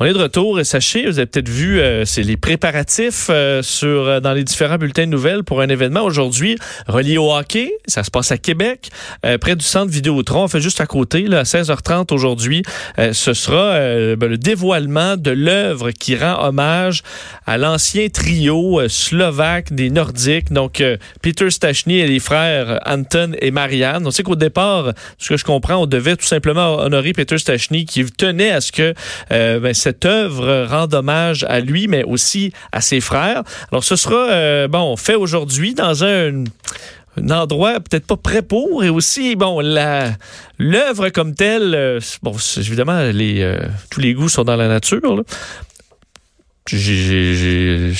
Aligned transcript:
On 0.00 0.04
est 0.04 0.12
de 0.12 0.18
retour 0.18 0.60
et 0.60 0.64
sachez, 0.64 1.06
vous 1.06 1.18
avez 1.18 1.26
peut-être 1.26 1.48
vu, 1.48 1.80
euh, 1.80 2.04
c'est 2.04 2.22
les 2.22 2.36
préparatifs 2.36 3.26
euh, 3.30 3.62
sur 3.64 4.06
euh, 4.06 4.20
dans 4.20 4.32
les 4.32 4.44
différents 4.44 4.78
bulletins 4.78 5.06
de 5.06 5.10
nouvelles 5.10 5.42
pour 5.42 5.60
un 5.60 5.66
événement 5.66 6.02
aujourd'hui 6.02 6.56
relié 6.86 7.18
au 7.18 7.34
hockey. 7.34 7.72
Ça 7.88 8.04
se 8.04 8.10
passe 8.12 8.30
à 8.30 8.38
Québec, 8.38 8.90
près 9.40 9.56
du 9.56 9.64
centre 9.64 9.90
Vidéotron. 9.90 10.44
On 10.44 10.48
fait 10.48 10.60
juste 10.60 10.80
à 10.80 10.86
côté, 10.86 11.22
là, 11.22 11.40
à 11.40 11.42
16h30 11.42 12.14
aujourd'hui. 12.14 12.62
ce 12.96 13.32
sera 13.34 13.78
ben, 14.16 14.28
le 14.28 14.36
dévoilement 14.36 15.16
de 15.16 15.30
l'œuvre 15.30 15.90
qui 15.90 16.16
rend 16.16 16.46
hommage 16.46 17.02
à 17.46 17.58
l'ancien 17.58 18.08
trio 18.08 18.88
slovaque 18.88 19.72
des 19.72 19.90
Nordiques, 19.90 20.52
donc 20.52 20.82
Peter 21.22 21.50
Stachny 21.50 21.98
et 21.98 22.06
les 22.06 22.20
frères 22.20 22.80
Anton 22.86 23.32
et 23.40 23.50
Marianne. 23.50 24.06
On 24.06 24.10
sait 24.10 24.22
qu'au 24.22 24.36
départ, 24.36 24.92
ce 25.18 25.30
que 25.30 25.36
je 25.36 25.44
comprends, 25.44 25.76
on 25.76 25.86
devait 25.86 26.16
tout 26.16 26.26
simplement 26.26 26.78
honorer 26.78 27.12
Peter 27.12 27.38
Stachny 27.38 27.86
qui 27.86 28.04
tenait 28.04 28.50
à 28.50 28.60
ce 28.60 28.72
que 28.72 28.94
ben, 29.30 29.74
œuvre 30.04 30.66
rend 30.68 30.92
hommage 30.92 31.44
à 31.48 31.60
lui, 31.60 31.88
mais 31.88 32.04
aussi 32.04 32.52
à 32.72 32.80
ses 32.80 33.00
frères. 33.00 33.42
Alors, 33.70 33.84
ce 33.84 33.96
sera, 33.96 34.30
euh, 34.30 34.68
bon, 34.68 34.96
fait 34.96 35.14
aujourd'hui 35.14 35.74
dans 35.74 36.04
un, 36.04 36.44
endroit 37.30 37.80
peut-être 37.80 38.06
pas 38.06 38.16
prêt 38.16 38.42
pour 38.42 38.84
et 38.84 38.90
aussi 38.90 39.34
bon 39.34 39.58
la 39.58 40.12
l'œuvre 40.56 41.08
comme 41.08 41.34
telle 41.34 41.74
euh, 41.74 41.98
bon 42.22 42.36
évidemment 42.56 42.92
euh, 42.92 43.58
tous 43.90 43.98
les 43.98 44.14
goûts 44.14 44.28
sont 44.28 44.44
dans 44.44 44.54
la 44.54 44.68
nature 44.68 45.24
j'ai 46.68 47.92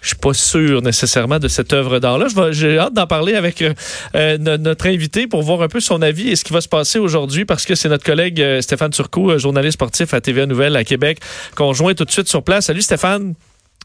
je 0.00 0.08
suis 0.08 0.16
pas 0.16 0.34
sûr 0.34 0.82
nécessairement 0.82 1.38
de 1.38 1.48
cette 1.48 1.72
œuvre 1.72 1.98
d'art-là. 1.98 2.26
J'ai 2.50 2.78
hâte 2.78 2.94
d'en 2.94 3.06
parler 3.06 3.34
avec 3.34 3.62
euh, 3.62 3.74
euh, 4.14 4.38
notre 4.38 4.86
invité 4.86 5.26
pour 5.26 5.42
voir 5.42 5.62
un 5.62 5.68
peu 5.68 5.80
son 5.80 6.02
avis 6.02 6.30
et 6.30 6.36
ce 6.36 6.44
qui 6.44 6.52
va 6.52 6.60
se 6.60 6.68
passer 6.68 6.98
aujourd'hui 6.98 7.44
parce 7.44 7.64
que 7.64 7.74
c'est 7.74 7.88
notre 7.88 8.04
collègue 8.04 8.40
euh, 8.40 8.60
Stéphane 8.60 8.90
Turcot, 8.90 9.38
journaliste 9.38 9.74
sportif 9.74 10.14
à 10.14 10.20
TVA 10.20 10.46
Nouvelle 10.46 10.76
à 10.76 10.84
Québec, 10.84 11.18
qu'on 11.56 11.68
rejoint 11.68 11.94
tout 11.94 12.04
de 12.04 12.10
suite 12.10 12.28
sur 12.28 12.42
place. 12.42 12.66
Salut 12.66 12.82
Stéphane. 12.82 13.34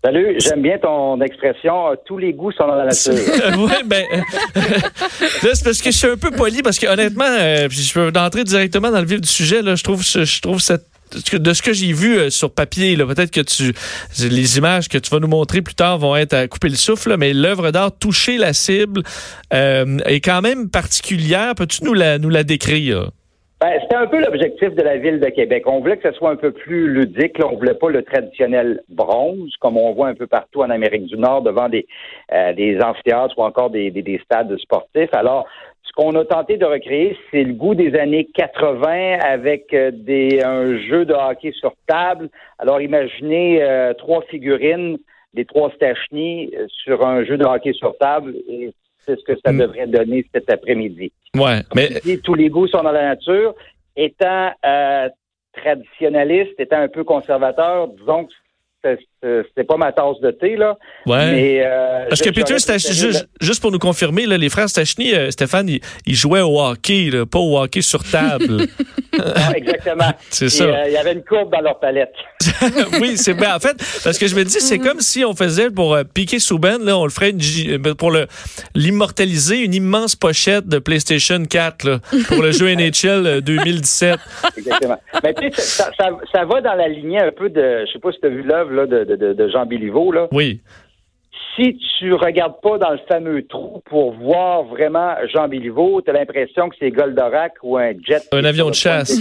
Salut, 0.04 0.36
j'aime 0.40 0.64
bien 0.64 0.80
ton 0.80 1.22
expression. 1.22 1.96
Tous 2.06 2.18
les 2.18 2.34
goûts 2.34 2.52
sont 2.52 2.66
dans 2.66 2.76
la 2.76 2.86
nature. 2.86 3.14
oui, 3.60 3.72
ben, 3.86 4.04
c'est 4.56 5.64
parce 5.64 5.80
que 5.80 5.92
je 5.92 5.98
suis 5.98 6.08
un 6.08 6.18
peu 6.18 6.32
poli 6.32 6.64
parce 6.64 6.80
que 6.80 6.88
honnêtement, 6.88 7.26
je 7.70 7.94
peux 7.94 8.20
entrer 8.20 8.44
directement 8.44 8.90
dans 8.90 9.00
le 9.00 9.06
vif 9.06 9.22
du 9.22 9.30
sujet. 9.30 9.62
Là, 9.62 9.76
je 9.76 9.84
trouve, 9.84 10.04
je 10.04 10.42
trouve 10.42 10.60
cette 10.60 10.86
de 11.38 11.54
ce 11.54 11.62
que 11.62 11.74
j'ai 11.74 11.94
vu 11.94 12.18
euh, 12.18 12.30
sur 12.30 12.54
papier, 12.54 12.96
peut-être 12.96 13.32
que 13.32 13.42
tu 13.42 13.74
les 14.20 14.58
images 14.58 14.90
que 14.90 14.98
tu 14.98 15.10
vas 15.10 15.20
nous 15.20 15.28
montrer 15.28 15.62
plus 15.62 15.76
tard 15.76 15.98
vont 15.98 16.16
être 16.16 16.34
à 16.34 16.48
couper 16.48 16.70
le 16.70 16.76
souffle, 16.76 17.16
mais 17.18 17.34
l'œuvre 17.34 17.72
d'art 17.72 17.98
toucher 17.98 18.38
la 18.38 18.54
cible 18.54 19.02
euh, 19.54 19.98
est 20.06 20.22
quand 20.22 20.42
même 20.42 20.70
particulière. 20.70 21.54
Peux-tu 21.56 21.84
nous 21.84 21.94
la 21.94 22.18
nous 22.18 22.30
la 22.30 22.44
décrire? 22.44 23.10
Ben, 23.62 23.78
c'était 23.80 23.96
un 23.96 24.08
peu 24.08 24.20
l'objectif 24.20 24.74
de 24.74 24.82
la 24.82 24.98
ville 24.98 25.20
de 25.20 25.28
Québec. 25.28 25.66
On 25.68 25.82
voulait 25.82 25.98
que 25.98 26.10
ce 26.10 26.18
soit 26.18 26.32
un 26.32 26.36
peu 26.36 26.52
plus 26.52 26.92
ludique. 26.92 27.38
Là. 27.38 27.46
On 27.48 27.58
voulait 27.58 27.76
pas 27.76 27.92
le 27.92 28.02
traditionnel 28.02 28.82
bronze, 28.90 29.54
comme 29.60 29.78
on 29.78 29.94
voit 29.94 30.08
un 30.08 30.16
peu 30.16 30.26
partout 30.26 30.62
en 30.62 30.72
Amérique 30.72 31.06
du 31.06 31.16
Nord, 31.16 31.44
devant 31.44 31.70
des, 31.70 31.86
euh, 32.34 32.54
des 32.54 32.80
amphithéâtres 32.82 33.38
ou 33.38 33.44
encore 33.44 33.70
des, 33.70 33.92
des, 33.92 34.02
des 34.02 34.20
stades 34.26 34.58
sportifs. 34.58 35.14
Alors, 35.14 35.46
ce 35.92 36.02
qu'on 36.02 36.16
a 36.16 36.24
tenté 36.24 36.58
de 36.58 36.66
recréer, 36.66 37.18
c'est 37.30 37.44
le 37.44 37.54
goût 37.54 37.76
des 37.76 37.96
années 37.96 38.26
80 38.34 39.20
avec 39.20 39.74
euh, 39.74 39.92
des, 39.94 40.42
un 40.42 40.78
jeu 40.78 41.04
de 41.04 41.14
hockey 41.14 41.52
sur 41.52 41.74
table. 41.86 42.30
Alors, 42.60 42.80
imaginez 42.80 43.62
euh, 43.62 43.94
trois 43.94 44.22
figurines, 44.24 44.98
des 45.34 45.44
trois 45.44 45.70
Stachny 45.72 46.50
euh, 46.56 46.66
sur 46.70 47.06
un 47.06 47.26
jeu 47.26 47.38
de 47.38 47.44
hockey 47.44 47.74
sur 47.74 47.98
table. 47.98 48.36
Et 48.48 48.74
c'est 49.06 49.20
ce 49.20 49.24
que 49.26 49.38
ça 49.44 49.52
mm. 49.52 49.58
devrait 49.58 49.88
donner 49.88 50.26
cet 50.34 50.50
après-midi. 50.50 51.12
Ouais, 51.36 51.60
mais 51.76 51.90
tous 52.24 52.36
les 52.36 52.50
goûts 52.50 52.68
sont 52.68 52.84
dans 52.84 52.92
la 52.92 53.10
nature. 53.10 53.54
Étant 53.98 54.52
traditionnaliste, 55.54 56.58
étant 56.58 56.78
un 56.78 56.88
peu 56.88 57.04
conservateur, 57.04 57.90
disons 57.90 58.28
que 58.82 58.98
c'est 59.56 59.64
pas 59.66 59.78
ma 59.78 59.92
tasse 59.92 60.20
de 60.22 60.32
thé, 60.32 60.56
là. 60.56 60.78
Ouais. 61.06 61.32
Mais, 61.32 61.62
euh, 61.64 62.06
Parce 62.10 62.22
que 62.22 62.30
Peter, 62.30 62.56
juste, 62.58 63.28
juste, 63.40 63.62
pour 63.62 63.72
nous 63.72 63.80
confirmer, 63.80 64.26
là, 64.26 64.38
les 64.38 64.50
frères 64.50 64.70
Stachny, 64.70 65.14
euh, 65.14 65.32
Stéphane, 65.32 65.70
ils, 65.70 66.16
jouaient 66.16 66.42
au 66.42 66.60
hockey, 66.60 67.10
là, 67.12 67.26
pas 67.26 67.40
au 67.40 67.60
hockey 67.60 67.82
sur 67.82 68.04
table. 68.04 68.66
ah, 69.20 69.52
exactement. 69.56 70.12
c'est 70.30 70.50
ça. 70.50 70.64
Euh, 70.64 70.84
il 70.88 70.94
y 70.94 70.98
avait 70.98 71.14
une 71.14 71.24
courbe 71.24 71.52
dans 71.52 71.62
leur 71.62 71.80
palette. 71.80 72.14
oui, 73.02 73.18
c'est 73.18 73.34
ben, 73.34 73.56
en 73.56 73.60
fait, 73.60 73.78
parce 74.04 74.18
que 74.18 74.28
je 74.28 74.36
me 74.36 74.44
dis, 74.44 74.60
c'est 74.60 74.80
comme 74.80 75.00
si 75.00 75.24
on 75.26 75.36
faisait 75.36 75.70
pour 75.70 75.94
euh, 75.94 76.04
piquer 76.04 76.40
Souben, 76.40 76.84
là, 76.84 76.98
on 76.98 77.04
le 77.04 77.12
ferait 77.12 77.32
une, 77.32 77.96
pour 77.96 78.12
le 78.12 78.28
l'immortaliser, 78.76 79.60
une 79.60 79.74
immense 79.74 80.16
pochette 80.16 80.68
de 80.68 80.80
PlayStation 80.80 81.44
4 81.44 81.88
là, 81.88 82.00
pour 82.28 82.42
le 82.42 82.52
jeu 82.52 82.74
NHL 82.74 83.42
2017. 83.42 84.20
Exactement. 84.58 84.98
Mais 85.24 85.34
tu 85.34 85.52
sais, 85.52 85.62
ça, 85.62 85.92
ça, 85.98 86.10
ça, 86.32 86.46
va 86.46 86.62
dans 86.62 86.74
la 86.74 86.88
lignée 86.88 87.20
un 87.20 87.32
peu 87.32 87.50
de, 87.50 87.86
je 87.86 87.92
sais 87.92 88.00
pas 88.00 88.12
si 88.12 88.20
tu 88.20 88.28
as 88.28 88.30
vu 88.30 88.44
l'œuvre 88.44 88.86
de, 88.86 89.11
Jean 89.52 89.66
Béliveau. 89.66 90.12
Là. 90.12 90.28
Oui. 90.32 90.62
Si 91.56 91.78
tu 92.00 92.14
regardes 92.14 92.62
pas 92.62 92.78
dans 92.78 92.92
le 92.92 93.00
fameux 93.08 93.46
trou 93.46 93.82
pour 93.86 94.14
voir 94.14 94.64
vraiment 94.64 95.16
Jean 95.34 95.48
Béliveau, 95.48 96.02
tu 96.02 96.10
as 96.10 96.14
l'impression 96.14 96.70
que 96.70 96.76
c'est 96.80 96.92
Goldorak 96.92 97.54
ou 97.62 97.78
un 97.78 97.92
jet. 98.06 98.22
Un 98.32 98.46
avion 98.46 98.70
de 98.70 98.76
chasse. 98.76 99.20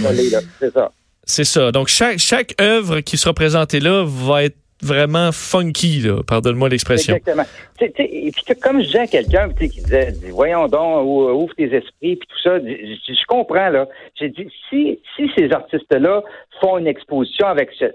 C'est 0.59 0.71
ça. 0.71 0.91
C'est 1.23 1.43
ça. 1.43 1.71
Donc, 1.71 1.87
chaque, 1.87 2.17
chaque 2.17 2.55
œuvre 2.59 3.01
qui 3.01 3.17
sera 3.17 3.33
présentée 3.33 3.79
là 3.79 4.03
va 4.05 4.43
être 4.45 4.57
vraiment 4.81 5.31
funky, 5.31 6.03
pardonne-moi 6.27 6.69
l'expression. 6.69 7.15
Exactement. 7.15 7.43
et 7.79 8.31
puis 8.31 8.55
comme 8.61 8.81
je 8.81 8.87
disais 8.87 8.99
à 8.99 9.07
quelqu'un 9.07 9.49
qui 9.49 9.67
disait, 9.67 10.13
voyons 10.31 10.67
donc, 10.67 11.05
ouvre 11.05 11.53
tes 11.55 11.73
esprits, 11.75 12.15
puis 12.15 12.27
tout 12.27 12.41
ça, 12.43 12.59
je, 12.59 13.25
comprends, 13.27 13.69
là. 13.69 13.87
J'ai 14.19 14.29
dit, 14.29 14.47
si, 14.69 14.99
si 15.15 15.29
ces 15.37 15.51
artistes-là 15.51 16.23
font 16.59 16.77
une 16.77 16.87
exposition 16.87 17.47
avec 17.47 17.69
ce, 17.77 17.85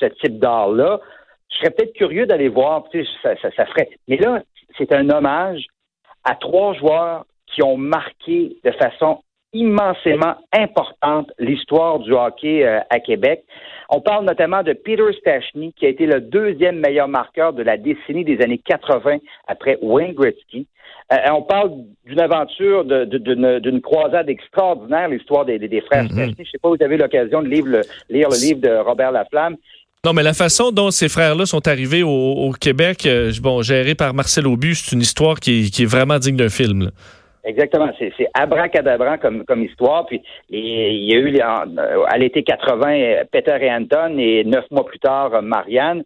ce 0.00 0.06
type 0.20 0.38
d'art-là, 0.38 1.00
je 1.54 1.58
serais 1.60 1.70
peut-être 1.70 1.94
curieux 1.94 2.26
d'aller 2.26 2.48
voir, 2.48 2.84
ça, 3.22 3.34
ça, 3.40 3.50
ça 3.56 3.66
ferait. 3.66 3.90
Mais 4.08 4.16
là, 4.16 4.42
c'est 4.76 4.92
un 4.92 5.08
hommage 5.10 5.66
à 6.24 6.34
trois 6.34 6.74
joueurs 6.74 7.24
qui 7.46 7.62
ont 7.62 7.76
marqué 7.76 8.56
de 8.64 8.70
façon 8.72 9.20
immensément 9.52 10.34
importante 10.52 11.30
l'histoire 11.38 12.00
du 12.00 12.12
hockey 12.12 12.66
euh, 12.66 12.80
à 12.90 12.98
Québec. 12.98 13.44
On 13.88 14.00
parle 14.00 14.24
notamment 14.24 14.64
de 14.64 14.72
Peter 14.72 15.04
Stachny, 15.20 15.72
qui 15.74 15.86
a 15.86 15.90
été 15.90 16.06
le 16.06 16.20
deuxième 16.20 16.80
meilleur 16.80 17.06
marqueur 17.06 17.52
de 17.52 17.62
la 17.62 17.76
décennie 17.76 18.24
des 18.24 18.42
années 18.42 18.58
80 18.58 19.18
après 19.46 19.78
Wayne 19.80 20.14
Gretzky. 20.14 20.66
Euh, 21.12 21.16
on 21.32 21.42
parle 21.42 21.70
d'une 22.04 22.20
aventure, 22.20 22.84
d'une 22.84 23.80
croisade 23.80 24.28
extraordinaire, 24.28 25.08
l'histoire 25.08 25.44
des, 25.44 25.58
frères 25.82 26.04
mm-hmm. 26.04 26.12
Stachny. 26.12 26.34
Je 26.38 26.42
ne 26.42 26.46
sais 26.46 26.58
pas, 26.60 26.70
vous 26.70 26.82
avez 26.82 26.96
l'occasion 26.96 27.40
de 27.42 27.48
lire 27.48 27.64
le, 27.64 27.82
lire 28.10 28.28
le 28.30 28.40
livre 28.40 28.60
de 28.60 28.76
Robert 28.76 29.12
Laflamme. 29.12 29.56
Non, 30.04 30.12
mais 30.12 30.22
la 30.22 30.34
façon 30.34 30.70
dont 30.70 30.90
ces 30.90 31.08
frères-là 31.08 31.46
sont 31.46 31.66
arrivés 31.66 32.02
au, 32.02 32.50
Québec, 32.60 33.06
euh, 33.06 33.32
bon, 33.42 33.62
géré 33.62 33.94
par 33.94 34.12
Marcel 34.12 34.46
Aubu, 34.46 34.74
c'est 34.74 34.94
une 34.94 35.00
histoire 35.00 35.40
qui, 35.40 35.64
est 35.64 35.86
vraiment 35.86 36.18
digne 36.18 36.36
d'un 36.36 36.50
film. 36.50 36.90
Exactement, 37.42 37.90
c'est 37.98 38.12
abracadabrant 38.34 39.16
comme, 39.16 39.44
comme 39.44 39.62
histoire. 39.62 40.06
Puis 40.06 40.22
il 40.50 41.10
y 41.10 41.14
a 41.14 41.18
eu 41.18 41.40
à 41.40 42.18
l'été 42.18 42.42
80 42.42 43.24
Peter 43.32 43.56
et 43.60 43.70
Anton 43.70 44.16
et 44.18 44.44
neuf 44.44 44.64
mois 44.70 44.84
plus 44.84 44.98
tard 44.98 45.42
Marianne. 45.42 46.04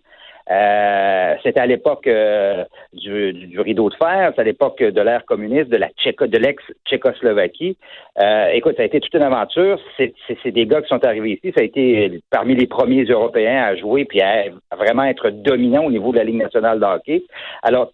Euh, 0.51 1.35
c'était 1.43 1.61
à 1.61 1.67
l'époque 1.67 2.07
euh, 2.07 2.65
du, 2.93 3.61
rideau 3.61 3.91
de 3.91 3.95
fer, 3.95 4.33
c'est 4.35 4.41
à 4.41 4.45
l'époque 4.45 4.83
de 4.83 5.01
l'ère 5.01 5.25
communiste, 5.25 5.69
de 5.69 5.77
la 5.77 5.89
de 5.89 6.39
l'ex-Tchécoslovaquie. 6.39 7.77
Euh, 8.19 8.49
écoute, 8.53 8.77
ça 8.77 8.83
a 8.83 8.87
été 8.87 9.01
toute 9.01 9.15
une 9.15 9.23
aventure. 9.23 9.79
C'est 9.97 10.51
des 10.51 10.67
gars 10.67 10.81
qui 10.81 10.89
sont 10.89 11.05
arrivés 11.05 11.33
ici. 11.33 11.53
Ça 11.55 11.63
a 11.63 11.65
été 11.65 12.21
parmi 12.31 12.55
les 12.55 12.67
premiers 12.67 13.05
Européens 13.05 13.63
à 13.63 13.77
jouer 13.77 14.05
puis 14.05 14.21
à, 14.23 14.45
à 14.71 14.77
vraiment 14.77 15.05
être 15.05 15.31
dominants 15.31 15.85
au 15.85 15.91
niveau 15.91 16.13
de 16.13 16.19
la 16.19 16.25
Ligue 16.25 16.43
nationale 16.43 16.81
de 16.81 16.85
hockey. 16.85 17.25
Alors, 17.63 17.93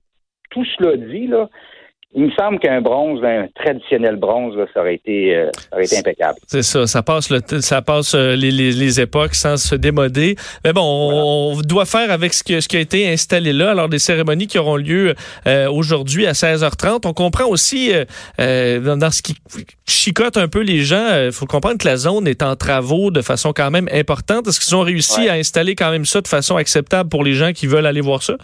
tout 0.51 0.65
cela 0.65 0.97
dit, 0.97 1.27
là, 1.27 1.49
il 2.17 2.27
me 2.27 2.31
semble 2.33 2.61
qu'un 2.61 2.81
bronze, 2.81 3.23
un 3.25 3.49
traditionnel 3.55 4.17
bronze, 4.17 4.55
ça, 4.73 4.81
aurait 4.81 4.95
été, 4.95 5.35
euh, 5.35 5.51
ça 5.53 5.77
aurait 5.77 5.85
été 5.85 5.99
impeccable. 5.99 6.39
C'est 6.47 6.63
ça, 6.63 6.87
ça 6.87 7.03
passe, 7.03 7.29
le, 7.29 7.41
ça 7.61 7.83
passe 7.83 8.15
euh, 8.15 8.37
les, 8.37 8.53
les, 8.53 8.71
les, 8.71 9.01
époques 9.01 9.35
sans 9.35 9.57
se 9.57 9.75
démoder. 9.75 10.37
Mais 10.65 10.73
bon, 10.73 10.83
on, 10.83 11.61
doit 11.63 11.87
faire 11.87 12.13
avec 12.13 12.33
ce, 12.33 12.45
que, 12.45 12.61
ce 12.61 12.69
qui 12.69 12.77
a 12.77 12.81
été 12.81 13.11
installé 13.11 13.53
là. 13.53 13.73
Alors, 13.73 13.89
des 13.89 13.99
cérémonies 13.99 14.47
qui 14.47 14.59
auront 14.59 14.77
lieu 14.77 15.15
euh, 15.47 15.69
aujourd'hui 15.69 16.27
à 16.27 16.33
16h30. 16.33 17.01
On 17.05 17.13
comprend 17.13 17.47
aussi, 17.47 17.93
dans, 18.39 18.99
dans, 18.99 19.11
ce 19.11 19.23
qui 19.23 19.35
chicote 19.87 20.37
un 20.37 20.47
peu 20.47 20.61
les 20.61 20.83
gens, 20.83 21.25
il 21.27 21.33
faut 21.33 21.47
comprendre 21.47 21.79
que 21.79 21.87
la 21.87 21.97
zone 21.97 22.29
est 22.29 22.43
en 22.43 22.55
travaux 22.55 23.11
de 23.11 23.23
façon 23.23 23.53
quand 23.53 23.71
même 23.71 23.89
importante. 23.93 24.47
Est-ce 24.47 24.61
qu'ils 24.61 24.77
ont 24.77 24.83
réussi 24.83 25.29
à 25.29 25.35
installer 25.35 25.75
quand 25.75 25.91
même 25.91 26.05
ça 26.05 26.21
de 26.21 26.29
façon 26.29 26.57
acceptable 26.57 27.09
pour 27.09 27.25
les 27.25 27.33
gens 27.33 27.53
qui 27.53 27.67
veulent 27.67 27.87
aller 27.87 28.01
voir 28.01 28.23
ça? 28.23 28.37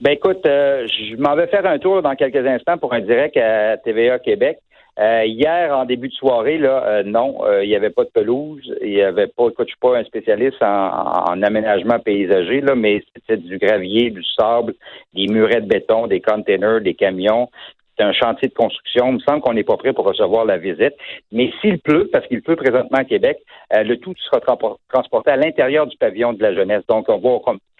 Ben 0.00 0.12
écoute, 0.12 0.46
euh, 0.46 0.86
je 0.86 1.16
m'en 1.16 1.34
vais 1.34 1.48
faire 1.48 1.66
un 1.66 1.78
tour 1.78 2.02
dans 2.02 2.14
quelques 2.14 2.46
instants 2.46 2.78
pour 2.78 2.94
un 2.94 3.00
direct 3.00 3.36
à 3.36 3.76
TVA 3.78 4.20
Québec. 4.20 4.58
Euh, 4.98 5.24
hier, 5.24 5.76
en 5.76 5.84
début 5.84 6.08
de 6.08 6.14
soirée, 6.14 6.58
là, 6.58 6.84
euh, 6.84 7.02
non, 7.04 7.44
euh, 7.44 7.62
il 7.64 7.68
n'y 7.68 7.76
avait 7.76 7.90
pas 7.90 8.02
de 8.02 8.10
pelouse, 8.10 8.62
il 8.82 8.90
n'y 8.90 9.02
avait 9.02 9.28
pas, 9.28 9.48
écoute, 9.48 9.66
je 9.68 9.72
suis 9.72 9.80
pas 9.80 9.96
un 9.96 10.02
spécialiste 10.02 10.60
en, 10.60 11.40
aménagement 11.40 12.00
paysager, 12.00 12.60
là, 12.60 12.74
mais 12.74 13.04
c'était 13.14 13.36
du 13.36 13.58
gravier, 13.58 14.10
du 14.10 14.24
sable, 14.24 14.74
des 15.14 15.28
murets 15.28 15.60
de 15.60 15.68
béton, 15.68 16.08
des 16.08 16.20
containers, 16.20 16.80
des 16.80 16.94
camions. 16.94 17.48
C'est 17.96 18.04
un 18.04 18.12
chantier 18.12 18.48
de 18.48 18.54
construction. 18.54 19.08
Il 19.08 19.14
me 19.14 19.18
semble 19.20 19.40
qu'on 19.40 19.54
n'est 19.54 19.64
pas 19.64 19.76
prêt 19.76 19.92
pour 19.92 20.04
recevoir 20.04 20.44
la 20.44 20.56
visite. 20.56 20.94
Mais 21.30 21.52
s'il 21.60 21.78
pleut, 21.80 22.08
parce 22.12 22.26
qu'il 22.26 22.42
pleut 22.42 22.56
présentement 22.56 22.98
à 22.98 23.04
Québec, 23.04 23.38
le 23.72 23.96
tout 23.96 24.14
sera 24.18 24.40
transporté 24.88 25.30
à 25.32 25.36
l'intérieur 25.36 25.88
du 25.88 25.96
pavillon 25.96 26.32
de 26.32 26.42
la 26.42 26.54
jeunesse. 26.54 26.84
Donc, 26.88 27.08
on 27.08 27.18
va 27.18 27.30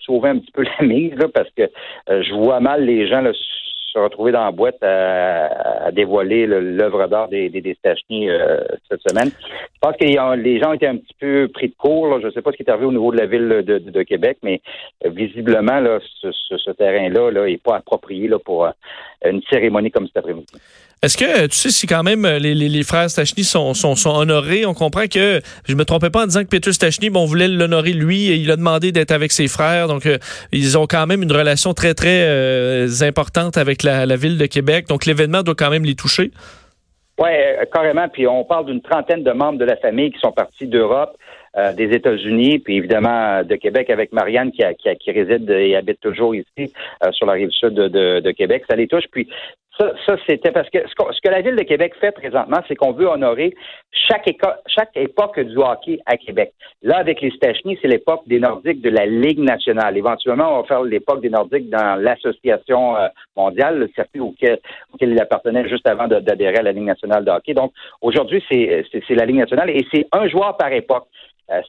sauver 0.09 0.31
un 0.31 0.39
petit 0.39 0.51
peu 0.53 0.65
la 0.81 0.87
mise, 0.87 1.19
parce 1.35 1.51
que 1.57 1.71
je 2.09 2.35
vois 2.35 2.59
mal 2.59 2.85
les 2.85 3.07
gens 3.07 3.23
se 3.93 3.99
retrouver 3.99 4.33
dans 4.33 4.45
la 4.45 4.51
boîte 4.51 4.83
à, 4.83 5.91
dévoiler 5.93 6.47
l'œuvre 6.47 7.07
d'art 7.07 7.29
des, 7.29 7.49
des, 7.49 7.77
euh, 7.85 8.61
cette 8.89 9.01
semaine. 9.09 9.31
Je 9.41 9.79
pense 9.81 9.97
que 9.97 10.37
les 10.37 10.61
gens 10.61 10.73
étaient 10.73 10.87
un 10.87 10.97
petit 10.97 11.15
peu 11.19 11.49
pris 11.53 11.69
de 11.69 11.75
court. 11.75 12.21
Je 12.21 12.27
ne 12.27 12.33
sais 12.33 12.43
pas 12.43 12.53
ce 12.53 12.57
qui 12.57 12.63
est 12.63 12.71
arrivé 12.71 12.87
au 12.87 12.93
niveau 12.93 13.13
de 13.13 13.19
la 13.19 13.27
ville 13.27 13.49
de, 13.65 14.03
Québec, 14.03 14.39
mais 14.43 14.61
euh, 15.05 15.11
visiblement, 15.11 15.81
ce, 16.21 16.71
terrain-là 16.73 17.31
n'est 17.31 17.53
est 17.53 17.63
pas 17.63 17.77
approprié 17.77 18.31
pour 18.45 18.67
euh, 18.67 18.71
une 19.25 19.43
cérémonie 19.51 19.91
comme 19.91 20.07
cet 20.07 20.19
après-midi. 20.19 20.53
Est-ce 21.01 21.17
que 21.17 21.47
tu 21.47 21.55
sais 21.55 21.71
si 21.71 21.87
quand 21.87 22.03
même 22.03 22.27
les, 22.27 22.55
les, 22.55 22.83
frères 22.83 23.09
Stachny 23.09 23.45
sont, 23.45 23.73
sont, 23.73 23.95
sont, 23.95 24.11
honorés? 24.11 24.67
On 24.67 24.75
comprend 24.75 25.07
que 25.07 25.41
je 25.69 25.75
me 25.77 25.85
trompais 25.85 26.11
pas 26.11 26.25
en 26.25 26.27
disant 26.27 26.43
que 26.43 26.49
Peter 26.49 26.73
Stachny, 26.73 27.09
bon, 27.09 27.23
on 27.23 27.25
voulait 27.25 27.47
l'honorer 27.47 27.93
lui 27.93 28.33
et 28.33 28.35
il 28.35 28.51
a 28.51 28.57
demandé 28.57 28.91
d'être 28.91 29.13
avec 29.13 29.31
ses 29.31 29.47
frères. 29.47 29.87
Donc, 29.87 30.07
euh, 30.07 30.19
ils 30.51 30.77
ont 30.77 30.87
quand 30.87 31.07
même 31.07 31.23
une 31.23 31.31
relation 31.31 31.73
très, 31.73 31.95
très 31.95 32.27
euh, 32.27 32.89
importante 33.03 33.57
avec 33.57 33.85
la, 33.85 34.07
la, 34.07 34.17
ville 34.17 34.39
de 34.39 34.47
Québec. 34.47 34.89
Donc, 34.89 35.07
l'événement 35.07 35.43
doit 35.43 35.55
quand 35.55 35.71
même 35.71 35.85
les 35.85 35.95
toucher. 35.95 36.33
Oui, 37.21 37.31
euh, 37.31 37.65
carrément. 37.73 38.09
Puis 38.09 38.27
on 38.27 38.43
parle 38.45 38.67
d'une 38.67 38.83
trentaine 38.83 39.23
de 39.23 39.31
membres 39.31 39.59
de 39.61 39.65
la 39.65 39.77
famille 39.77 40.11
qui 40.11 40.19
sont 40.19 40.33
partis 40.33 40.67
d'Europe. 40.67 41.17
des 41.77 41.91
États-Unis, 41.95 42.59
puis 42.59 42.77
évidemment 42.77 43.43
de 43.43 43.57
Québec 43.57 43.91
avec 43.91 44.13
Marianne 44.13 44.53
qui, 44.53 44.63
qui, 44.79 44.95
qui 44.97 45.11
réside 45.11 45.49
et 45.51 45.75
habite 45.77 46.01
toujours 46.01 46.35
ici 46.35 46.73
sur 47.13 47.27
la 47.27 47.33
rive 47.33 47.51
sud 47.51 47.75
de, 47.75 47.89
de, 47.89 48.21
de, 48.21 48.31
Québec. 48.33 48.63
Ça 48.69 48.77
les 48.77 48.87
touche. 48.87 49.07
Puis 49.11 49.29
ça, 49.79 50.17
c'était 50.27 50.51
parce 50.51 50.69
que 50.71 50.79
ce, 50.89 51.21
que 51.21 51.29
la 51.29 51.41
Ville 51.41 51.57
de 51.57 51.63
Québec 51.63 51.95
fait 52.01 52.13
présentement, 52.13 52.59
c'est 52.67 52.75
qu'on 52.75 52.93
veut 52.93 53.07
honorer 53.07 53.55
chaque, 53.93 54.29
époque 54.97 55.39
du 55.41 55.57
hockey 55.57 56.01
à 56.07 56.17
Québec. 56.17 56.53
Là, 56.83 56.99
avec 56.99 57.21
les 57.21 57.31
Stachny, 57.31 57.79
c'est 57.81 57.89
l'époque 57.89 58.23
des 58.27 58.41
Nordiques 58.41 58.81
de 58.81 58.91
la 58.91 59.07
Ligue 59.07 59.39
nationale. 59.39 59.97
Éventuellement, 59.97 60.55
on 60.55 60.63
va 60.63 60.67
faire 60.67 60.83
l'époque 60.83 61.21
des 61.21 61.31
Nordiques 61.31 61.71
dans 61.71 62.01
l'Association 62.01 62.97
euh, 62.97 63.09
mondiale, 63.37 63.79
le 63.79 63.89
circuit 63.95 64.21
auquel, 64.21 64.59
il 65.01 65.21
appartenait 65.21 65.69
juste 65.69 65.87
avant 65.87 66.09
d'adhérer 66.09 66.59
à 66.59 66.63
la 66.63 66.73
Ligue 66.73 66.85
nationale 66.85 67.25
de 67.25 67.31
hockey. 67.31 67.55
Donc, 67.55 67.73
aujourd'hui, 68.01 68.43
c'est 68.51 68.85
la 69.11 69.27
Ligue 69.27 69.37
nationale 69.39 69.71
et 69.71 69.87
c'est 69.93 70.07
un 70.13 70.29
joueur 70.29 70.57
par 70.57 70.73
époque. 70.73 71.07
Euh, 71.51 71.63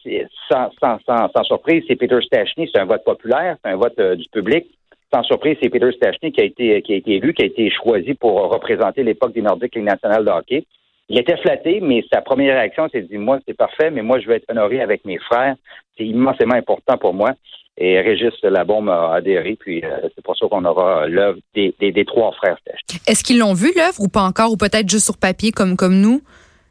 sans, 0.49 1.43
surprise, 1.43 1.83
c'est 1.87 1.95
Peter 1.95 2.19
Stachny, 2.21 2.69
c'est 2.73 2.81
un 2.81 2.85
vote 2.85 3.03
populaire, 3.05 3.55
c'est 3.63 3.71
un 3.71 3.77
vote 3.77 3.97
euh, 3.99 4.15
du 4.15 4.27
public 4.29 4.67
sans 5.11 5.23
surprise, 5.23 5.57
c'est 5.61 5.69
Peter 5.69 5.91
Stachny 5.91 6.31
qui 6.31 6.41
a 6.41 6.43
été 6.43 6.81
qui 6.81 6.93
a 6.93 6.97
été 6.97 7.15
élu, 7.15 7.33
qui 7.33 7.43
a 7.43 7.45
été 7.45 7.71
choisi 7.71 8.13
pour 8.13 8.33
représenter 8.49 9.03
l'époque 9.03 9.33
des 9.33 9.41
Nordiques 9.41 9.75
Ligue 9.75 9.85
nationale 9.85 10.25
de 10.25 10.29
hockey. 10.29 10.65
Il 11.09 11.17
était 11.17 11.37
flatté, 11.37 11.79
mais 11.81 12.03
sa 12.13 12.21
première 12.21 12.55
réaction, 12.55 12.87
c'est 12.91 13.01
de 13.01 13.07
dire 13.07 13.19
moi, 13.19 13.39
c'est 13.47 13.57
parfait, 13.57 13.89
mais 13.89 14.03
moi, 14.03 14.19
je 14.19 14.27
vais 14.27 14.35
être 14.35 14.49
honoré 14.49 14.79
avec 14.79 15.05
mes 15.05 15.17
frères. 15.17 15.55
C'est 15.97 16.05
immensément 16.05 16.53
important 16.53 16.97
pour 16.99 17.15
moi. 17.15 17.31
Et 17.77 17.99
Régis 17.99 18.33
Labombe 18.43 18.89
a 18.89 19.13
adhéré, 19.15 19.57
puis 19.59 19.83
euh, 19.83 20.09
c'est 20.13 20.23
pour 20.23 20.37
ça 20.37 20.45
qu'on 20.47 20.65
aura 20.65 21.07
l'œuvre 21.07 21.39
des, 21.55 21.73
des, 21.79 22.05
trois 22.05 22.31
frères 22.33 22.57
Stachny. 22.59 23.01
Est-ce 23.07 23.23
qu'ils 23.23 23.39
l'ont 23.39 23.53
vu, 23.53 23.71
l'œuvre, 23.75 23.99
ou 24.01 24.09
pas 24.09 24.21
encore, 24.21 24.51
ou 24.51 24.57
peut-être 24.57 24.87
juste 24.87 25.05
sur 25.05 25.17
papier 25.17 25.51
comme, 25.51 25.77
comme 25.77 25.99
nous? 25.99 26.21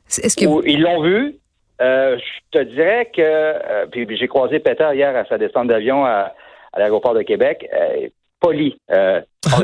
Est-ce 0.07 0.37
que... 0.37 0.69
Ils 0.69 0.83
l'ont 0.83 1.03
vu? 1.03 1.35
Euh, 1.81 2.19
je 2.19 2.59
te 2.59 2.65
dirais 2.65 3.11
que, 3.15 3.23
euh, 3.23 3.87
puis 3.91 4.07
j'ai 4.17 4.29
croisé 4.29 4.59
Peter 4.59 4.89
hier 4.93 5.17
à 5.17 5.25
sa 5.25 5.39
descente 5.39 5.69
d'avion 5.69 6.05
à, 6.05 6.35
à 6.73 6.79
l'aéroport 6.79 7.15
de 7.15 7.23
Québec 7.23 7.67
poli. 8.41 8.77
Euh, 8.91 9.21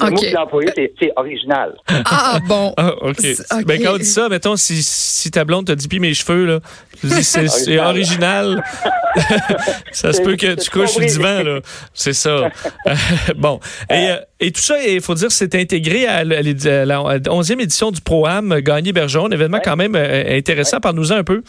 le 0.00 0.10
mot 0.10 0.20
a 0.36 0.42
employé, 0.42 0.70
c'est 0.98 1.12
original. 1.16 1.74
Ah, 2.04 2.38
bon. 2.46 2.72
Ah, 2.76 2.94
OK. 3.02 3.22
Ben, 3.66 3.82
quand 3.82 3.94
on 3.94 3.98
dit 3.98 4.04
ça, 4.04 4.28
mettons, 4.28 4.56
si, 4.56 4.82
si 4.82 5.30
ta 5.30 5.44
blonde 5.44 5.66
t'a 5.66 5.74
dit, 5.74 5.88
puis 5.88 6.00
mes 6.00 6.14
cheveux, 6.14 6.46
là, 6.46 6.60
tu 7.00 7.06
dis, 7.06 7.24
c'est 7.24 7.78
original. 7.78 8.62
ça 9.92 10.12
se 10.12 10.22
peut 10.22 10.36
que 10.36 10.54
tu 10.54 10.70
couches 10.70 10.90
sur 10.90 11.00
le 11.00 11.06
divan, 11.06 11.42
là. 11.42 11.60
C'est 11.94 12.12
ça. 12.12 12.50
bon. 13.36 13.58
Et, 13.90 14.10
euh, 14.10 14.16
et, 14.38 14.52
tout 14.52 14.60
ça, 14.60 14.82
il 14.82 15.00
faut 15.00 15.14
dire, 15.14 15.32
c'est 15.32 15.54
intégré 15.54 16.06
à 16.06 16.24
la, 16.24 16.42
11e 16.42 17.60
édition 17.60 17.90
du 17.90 18.00
Pro-Am 18.00 18.60
Gagné 18.60 18.92
Bergeron, 18.92 19.26
un 19.26 19.30
événement 19.30 19.60
quand 19.62 19.76
même 19.76 19.96
euh, 19.96 20.36
intéressant. 20.36 20.80
Parle-nous-en 20.80 21.16
un 21.16 21.24
peu. 21.24 21.42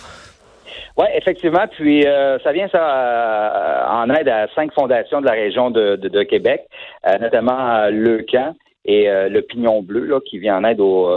Oui, 0.97 1.05
effectivement. 1.15 1.65
Puis 1.71 2.05
euh, 2.05 2.37
ça 2.39 2.51
vient 2.51 2.67
ça 2.69 2.79
euh, 2.79 3.85
en 3.87 4.09
aide 4.09 4.27
à 4.27 4.47
cinq 4.55 4.73
fondations 4.73 5.21
de 5.21 5.25
la 5.25 5.33
région 5.33 5.71
de, 5.71 5.95
de, 5.95 6.23
Québec, 6.23 6.65
euh, 7.07 7.17
notamment 7.19 7.87
Le 7.89 8.23
Camp 8.29 8.55
et 8.83 9.07
le 9.07 9.41
Pignon 9.41 9.83
Bleu, 9.83 10.05
là, 10.05 10.19
qui 10.21 10.39
vient 10.39 10.57
en 10.57 10.63
aide 10.63 10.79
aux 10.79 11.07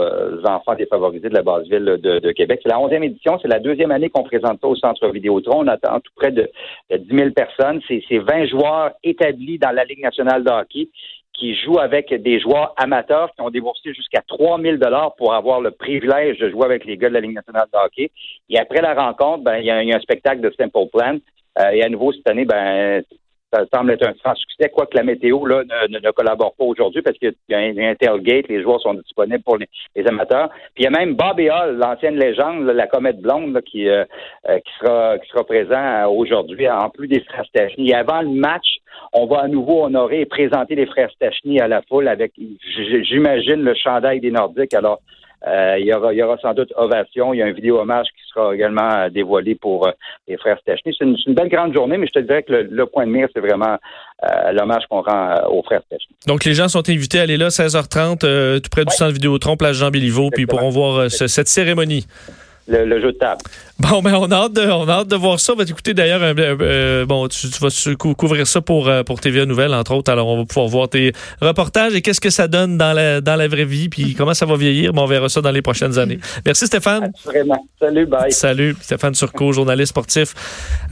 enfants 0.45 0.75
défavorisés 0.75 1.29
de 1.29 1.33
la 1.33 1.41
base 1.41 1.67
ville 1.67 1.97
de, 1.99 2.19
de 2.19 2.31
Québec. 2.31 2.59
C'est 2.61 2.69
la 2.69 2.79
onzième 2.79 3.03
édition, 3.03 3.39
c'est 3.41 3.47
la 3.47 3.59
deuxième 3.59 3.89
année 3.89 4.09
qu'on 4.09 4.21
présente 4.21 4.61
ça 4.61 4.67
au 4.67 4.75
Centre 4.75 5.07
Vidéotron. 5.09 5.61
On 5.63 5.67
attend 5.67 5.99
tout 5.99 6.11
près 6.15 6.31
de, 6.31 6.47
de 6.91 6.97
10 6.97 7.15
000 7.17 7.29
personnes. 7.31 7.81
C'est 7.87 8.19
20 8.19 8.45
joueurs 8.45 8.91
établis 9.03 9.57
dans 9.57 9.71
la 9.71 9.83
Ligue 9.83 10.03
nationale 10.03 10.43
de 10.43 10.51
hockey 10.51 10.89
qui 11.37 11.55
jouent 11.55 11.79
avec 11.79 12.13
des 12.13 12.39
joueurs 12.39 12.73
amateurs 12.77 13.31
qui 13.35 13.41
ont 13.41 13.49
déboursé 13.49 13.93
jusqu'à 13.93 14.21
3000 14.27 14.77
dollars 14.77 15.15
pour 15.15 15.33
avoir 15.33 15.61
le 15.61 15.71
privilège 15.71 16.37
de 16.39 16.49
jouer 16.49 16.65
avec 16.65 16.85
les 16.85 16.97
gars 16.97 17.09
de 17.09 17.13
la 17.13 17.19
Ligue 17.19 17.35
nationale 17.35 17.67
de 17.71 17.77
hockey. 17.77 18.11
Et 18.49 18.57
après 18.59 18.81
la 18.81 18.93
rencontre, 18.93 19.43
ben, 19.43 19.57
il 19.57 19.65
y, 19.65 19.71
a 19.71 19.77
un 19.77 19.99
spectacle 19.99 20.41
de 20.41 20.53
Simple 20.57 20.87
Plan. 20.91 21.17
Euh, 21.59 21.69
et 21.71 21.83
à 21.83 21.89
nouveau, 21.89 22.11
cette 22.13 22.29
année, 22.29 22.45
ben, 22.45 23.03
ça 23.55 23.65
semble 23.73 23.91
être 23.91 24.07
un 24.07 24.13
franc 24.15 24.35
succès, 24.35 24.69
quoique 24.69 24.95
la 24.95 25.03
météo 25.03 25.45
là, 25.45 25.63
ne, 25.63 25.99
ne, 25.99 26.11
collabore 26.11 26.53
pas 26.57 26.65
aujourd'hui 26.65 27.01
parce 27.01 27.17
qu'il 27.17 27.33
y 27.49 27.53
a 27.53 27.57
un, 27.59 27.95
tailgate, 27.95 28.47
les 28.47 28.61
joueurs 28.61 28.81
sont 28.81 28.93
disponibles 28.93 29.43
pour 29.43 29.57
les, 29.57 29.67
amateurs. 30.07 30.49
Puis 30.73 30.83
il 30.83 30.83
y 30.83 30.87
a 30.87 30.91
même 30.91 31.15
Bobby 31.15 31.49
Hall, 31.49 31.77
l'ancienne 31.77 32.17
légende, 32.17 32.65
la 32.65 32.87
comète 32.87 33.21
blonde, 33.21 33.61
qui, 33.61 33.87
euh, 33.87 34.05
euh, 34.49 34.59
qui, 34.59 34.71
sera, 34.79 35.17
qui 35.19 35.29
sera 35.29 35.43
présent 35.43 36.07
aujourd'hui, 36.09 36.69
en 36.69 36.89
plus 36.89 37.07
des 37.07 37.21
frères 37.21 37.45
Stachny. 37.45 37.93
Avant 37.93 38.21
le 38.21 38.29
match, 38.29 38.77
on 39.13 39.25
va 39.25 39.41
à 39.41 39.47
nouveau 39.47 39.85
honorer 39.85 40.21
et 40.21 40.25
présenter 40.25 40.75
les 40.75 40.85
frères 40.85 41.11
Stachny 41.11 41.59
à 41.59 41.67
la 41.67 41.81
foule 41.83 42.07
avec, 42.07 42.33
j'imagine, 43.03 43.63
le 43.63 43.73
chandail 43.73 44.19
des 44.19 44.31
Nordiques. 44.31 44.73
Alors, 44.73 44.99
euh, 45.47 45.77
il, 45.79 45.85
y 45.85 45.93
aura, 45.93 46.13
il 46.13 46.17
y 46.17 46.23
aura 46.23 46.37
sans 46.37 46.53
doute 46.53 46.73
ovation. 46.75 47.33
Il 47.33 47.37
y 47.37 47.41
a 47.43 47.45
un 47.45 47.51
vidéo 47.51 47.79
hommage 47.79 48.07
qui 48.07 48.29
sera 48.33 48.53
également 48.53 48.89
euh, 48.93 49.09
dévoilé 49.09 49.55
pour 49.55 49.87
euh, 49.87 49.91
les 50.27 50.37
frères 50.37 50.57
Stechny. 50.59 50.95
C'est 50.97 51.05
une, 51.05 51.35
belle 51.35 51.49
grande 51.49 51.73
journée, 51.73 51.97
mais 51.97 52.07
je 52.07 52.13
te 52.13 52.19
dirais 52.19 52.43
que 52.43 52.51
le, 52.51 52.85
point 52.85 53.05
de 53.05 53.11
mire, 53.11 53.27
c'est 53.33 53.41
vraiment 53.41 53.77
l'hommage 54.53 54.83
qu'on 54.89 55.01
rend 55.01 55.47
aux 55.49 55.61
frères 55.63 55.81
Stechny. 55.87 56.15
Donc, 56.27 56.45
les 56.45 56.53
gens 56.53 56.67
sont 56.67 56.87
invités 56.89 57.19
à 57.19 57.23
aller 57.23 57.37
là, 57.37 57.49
16h30, 57.49 58.61
tout 58.61 58.69
près 58.71 58.85
du 58.85 58.93
centre 58.93 59.13
Vidéotron, 59.13 59.55
place 59.57 59.75
Jean 59.75 59.91
Béliveau, 59.91 60.29
puis 60.31 60.43
ils 60.43 60.47
pourront 60.47 60.69
voir 60.69 61.11
cette 61.11 61.47
cérémonie 61.47 62.07
le, 62.67 63.01
jeu 63.01 63.11
de 63.11 63.17
table. 63.17 63.41
Bon, 63.77 64.01
ben 64.01 64.15
on 64.15 64.31
a 64.31 64.35
hâte 64.35 64.53
de, 64.53 64.61
on 64.61 64.87
a 64.87 64.93
hâte 64.93 65.07
de 65.07 65.15
voir 65.15 65.39
ça. 65.39 65.53
On 65.53 65.55
va 65.57 65.65
t'écouter 65.65 65.93
d'ailleurs, 65.93 66.21
euh, 66.23 67.05
bon, 67.05 67.27
tu, 67.27 67.47
vas 67.59 67.69
couvrir 67.95 68.47
ça 68.47 68.61
pour, 68.61 68.87
euh, 68.87 69.03
pour 69.03 69.19
TVA 69.19 69.45
Nouvelles, 69.45 69.73
entre 69.73 69.93
autres. 69.93 70.11
Alors, 70.11 70.27
on 70.27 70.37
va 70.37 70.45
pouvoir 70.45 70.67
voir 70.67 70.89
tes 70.89 71.11
reportages 71.41 71.93
et 71.93 72.01
qu'est-ce 72.01 72.21
que 72.21 72.29
ça 72.29 72.47
donne 72.47 72.77
dans 72.77 72.93
la, 72.93 73.21
dans 73.21 73.35
la 73.35 73.47
vraie 73.47 73.65
vie, 73.65 73.89
puis 73.89 74.15
comment 74.15 74.33
ça 74.33 74.45
va 74.45 74.55
vieillir. 74.55 74.93
Bon, 74.93 75.03
on 75.03 75.07
verra 75.07 75.29
ça 75.29 75.41
dans 75.41 75.51
les 75.51 75.61
prochaines 75.61 75.99
années. 75.99 76.19
Merci 76.45 76.67
Stéphane. 76.67 77.11
Vraiment. 77.25 77.67
Salut, 77.79 78.05
bye. 78.05 78.31
Salut, 78.31 78.75
Stéphane 78.81 79.13
Surco, 79.13 79.51
journaliste 79.51 79.89
sportif 79.89 80.33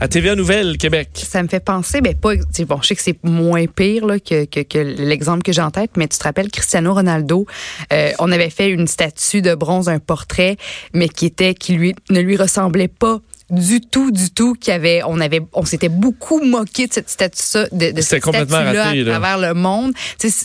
à 0.00 0.06
TVA 0.06 0.34
Nouvelles, 0.34 0.76
Québec. 0.76 1.08
Ça 1.14 1.42
me 1.42 1.48
fait 1.48 1.64
penser, 1.64 2.00
ben 2.00 2.14
pas, 2.14 2.34
bon, 2.34 2.78
je 2.82 2.86
sais 2.86 2.94
que 2.94 3.02
c'est 3.02 3.18
moins 3.24 3.66
pire 3.66 4.06
là, 4.06 4.18
que, 4.20 4.44
que, 4.44 4.60
que 4.60 4.78
l'exemple 4.78 5.42
que 5.42 5.52
j'ai 5.52 5.62
en 5.62 5.70
tête, 5.70 5.92
mais 5.96 6.06
tu 6.06 6.18
te 6.18 6.24
rappelles 6.24 6.50
Cristiano 6.50 6.92
Ronaldo, 6.92 7.46
euh, 7.92 8.10
on 8.18 8.30
avait 8.30 8.50
fait 8.50 8.68
une 8.68 8.86
statue 8.86 9.42
de 9.42 9.54
bronze, 9.54 9.88
un 9.88 9.98
portrait, 9.98 10.56
mais 10.92 11.08
qui 11.08 11.26
était 11.26 11.54
qui 11.64 11.72
lui 11.72 11.94
ne 12.10 12.20
lui 12.20 12.36
ressemblait 12.36 12.88
pas 12.88 13.22
du 13.50 13.82
tout, 13.82 14.10
du 14.10 14.30
tout, 14.30 14.54
qu'il 14.54 14.72
avait, 14.72 15.02
on 15.06 15.20
avait, 15.20 15.42
on 15.52 15.66
s'était 15.66 15.90
beaucoup 15.90 16.42
moqué 16.42 16.86
de 16.86 16.92
cette 16.94 17.10
statue 17.10 17.68
de, 17.72 17.90
de 17.90 18.00
cette 18.00 18.22
statue-là 18.22 18.88
à 18.88 19.04
travers 19.04 19.38
le 19.38 19.52
monde. 19.52 19.92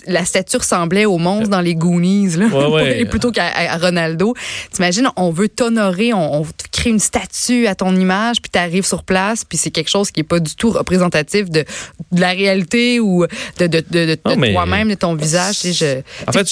la 0.08 0.26
statue 0.26 0.58
ressemblait 0.58 1.06
au 1.06 1.18
monstre 1.18 1.48
dans 1.48 1.62
les 1.62 1.76
Goonies, 1.76 2.36
là, 2.36 2.48
plutôt 3.10 3.32
qu'à 3.32 3.78
Ronaldo. 3.78 4.34
T'imagines, 4.74 5.08
on 5.16 5.32
veut 5.32 5.48
t'honorer, 5.48 6.14
on, 6.14 6.46
crée 6.72 6.90
une 6.90 7.00
statue 7.00 7.68
à 7.68 7.76
ton 7.76 7.96
image, 7.96 8.42
puis 8.42 8.50
t'arrives 8.50 8.86
sur 8.86 9.04
place, 9.04 9.46
puis 9.46 9.58
c'est 9.58 9.72
quelque 9.72 9.90
chose 9.90 10.12
qui 10.12 10.20
est 10.20 10.24
pas 10.24 10.40
du 10.40 10.56
tout 10.56 10.72
représentatif 10.72 11.50
de, 11.50 11.64
de 12.12 12.22
la 12.22 12.32
réalité 12.32 13.00
ou 13.00 13.26
de, 13.60 13.68
de, 13.68 13.84
de, 13.90 14.16
toi-même, 14.16 14.90
de 14.90 14.96
ton 14.96 15.16
visage. 15.16 15.60
Je, 15.64 16.02
en 16.28 16.32
fait, 16.34 16.48